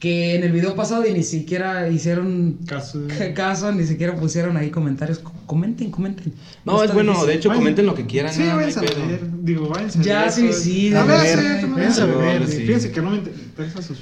[0.01, 3.01] que en el video pasado y ni siquiera hicieron Caso.
[3.37, 5.21] caso, ni siquiera pusieron ahí comentarios.
[5.21, 6.33] Co- Comenten, comenten.
[6.65, 7.29] No, es bueno, difícil.
[7.29, 7.61] de hecho, Vayan.
[7.63, 8.33] comenten lo que quieran.
[8.35, 9.21] Sí, váyanse a ver.
[9.45, 11.39] Digo, váyanse a Ya, sí, sí, A ver,
[11.77, 12.49] váyanse a ver.
[12.49, 12.57] Sí.
[12.67, 13.99] Fíjense que no me interesa sus.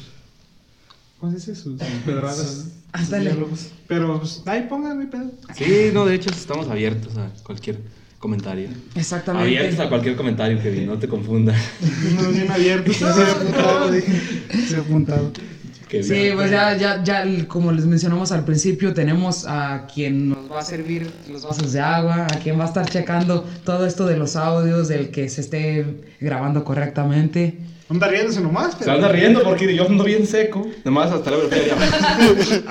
[1.18, 1.55] ¿Cómo se dice?
[1.55, 2.68] Sus pedradas.
[2.93, 3.30] Ándale.
[3.32, 3.68] diálogos.
[3.86, 5.30] Pero, pues, ahí pongan mi pedo.
[5.55, 7.78] Sí, no, de hecho, estamos abiertos a cualquier
[8.21, 8.68] comentario.
[8.95, 9.49] Exactamente.
[9.49, 11.57] Abiertos a cualquier comentario, Kevin, no te confundas.
[12.33, 12.93] Bien abierto.
[12.93, 14.12] Se ha apuntado, dije.
[14.68, 15.33] Se ha apuntado.
[15.91, 20.61] Sí, pues ya, ya, ya, como les mencionamos al principio, tenemos a quien nos va
[20.61, 24.16] a servir los vasos de agua, a quien va a estar checando todo esto de
[24.16, 25.85] los audios, del que se esté
[26.21, 27.59] grabando correctamente.
[27.91, 28.76] Anda riéndose nomás.
[28.80, 30.66] Se anda riendo porque yo ando bien seco.
[30.84, 31.76] Nomás hasta la velocidad.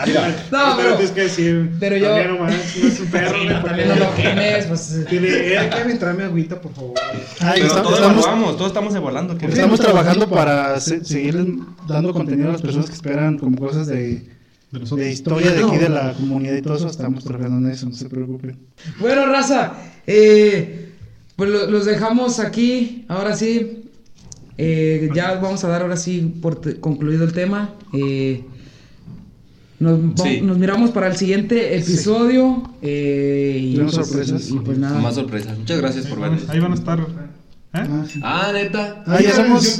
[0.06, 0.46] Mira.
[0.52, 1.72] No, pero, tienes que decir.
[1.80, 3.62] pero yo- También nomás, no es un perro.
[3.66, 5.10] También no lo quemes, pues.
[5.10, 6.94] Dile, eh, Kevin, tráeme agüita, por favor.
[7.42, 9.38] Ah, y Pero todos estamos, evaluamos, todos estamos evaluando.
[9.38, 9.54] Kevin.
[9.56, 11.46] estamos trabajando para se- seguir
[11.88, 14.26] dando contenido a las personas que esperan como cosas de,
[14.72, 16.88] de historia de aquí de la comunidad y todo eso.
[16.88, 18.58] Estamos trabajando en eso, no se preocupen.
[19.00, 19.74] Bueno, raza,
[20.08, 20.92] eh,
[21.36, 23.06] pues lo- los dejamos aquí.
[23.10, 23.79] Ahora sí,
[24.62, 27.76] eh, ya vamos a dar ahora sí por concluido el tema.
[27.94, 28.44] Eh,
[29.80, 30.42] nos, Sí.
[30.42, 32.64] miramos para el siguiente episodio.
[32.82, 34.50] eh, y, pues, sorpresas.
[34.50, 35.00] y- y pues nada.
[35.00, 35.58] Más sorpresas.
[35.58, 36.50] Muchas gracias por vernos.
[36.50, 37.00] Ahí van a estar.
[37.00, 37.06] ¿eh?
[37.72, 38.20] Ah, sí.
[38.24, 39.04] Ah, neta.
[39.08, 39.80] Ah, ya somos.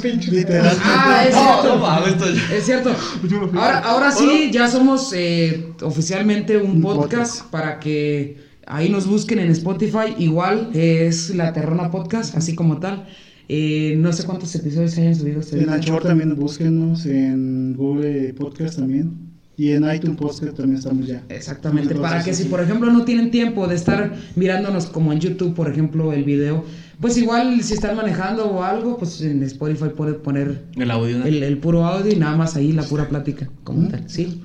[0.82, 1.76] Ah, es cierto.
[1.78, 2.90] no Es cierto.
[3.54, 7.10] Ahora, ahora sí, ya somos eh, oficialmente un Un podcast
[7.40, 7.50] podcast.
[7.50, 10.14] para que ahí nos busquen en Spotify.
[10.18, 13.06] Igual es La Terrona Podcast, así como tal.
[13.52, 15.40] Eh, no sé cuántos episodios se hayan subido.
[15.54, 19.10] En Anchor también búsquenos, en Google Podcast también.
[19.56, 21.24] Y en iTunes Podcast también estamos ya.
[21.28, 25.18] Exactamente, Entonces, para que si por ejemplo no tienen tiempo de estar mirándonos como en
[25.18, 26.64] YouTube, por ejemplo, el video,
[27.00, 31.26] pues igual si están manejando o algo, pues en Spotify puede poner El audio, ¿no?
[31.26, 34.40] el, el puro audio y nada más ahí la pura plática, como tal, ¿sí?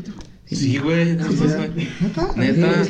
[0.47, 1.17] Sí, güey.
[2.37, 2.83] Neta.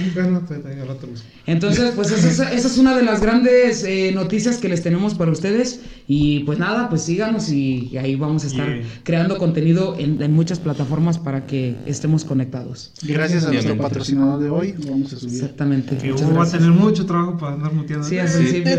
[1.48, 5.14] Entonces, pues esa es, esa es una de las grandes eh, noticias que les tenemos
[5.14, 5.80] para ustedes.
[6.08, 8.84] Y pues nada, pues síganos y, y ahí vamos a estar Yeah.
[9.04, 12.92] creando contenido en, en muchas plataformas para que estemos conectados.
[13.04, 15.36] Gracias a nuestro patrocinador de hoy, vamos a subir.
[15.36, 15.98] Exactamente.
[15.98, 18.08] Que va a tener mucho trabajo para andar muteando.
[18.08, 18.38] Sí, al Sí.
[18.40, 18.74] principio.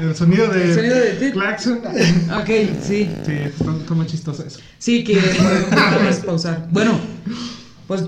[0.00, 1.32] El sonido de El sonido de tit.
[1.32, 1.78] claxon.
[1.78, 2.50] Ok,
[2.82, 3.01] sí.
[3.24, 4.60] Sí, está, está muy chistoso eso.
[4.78, 6.68] Sí, que podemos pausar.
[6.70, 6.98] Bueno,
[7.86, 8.04] pues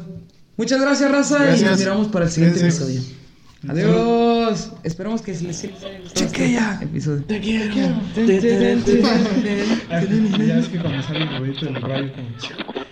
[0.56, 1.70] muchas gracias, raza, y Gracias.
[1.70, 2.84] nos miramos para el siguiente Cuídense.
[2.84, 3.14] episodio.
[3.68, 4.72] Adiós.
[4.82, 5.76] Esperamos que les sirva
[6.14, 7.24] este episodio.
[7.24, 7.74] Te quiero.
[10.46, 12.83] Ya es que cuando sale el ruidito del rayo, como...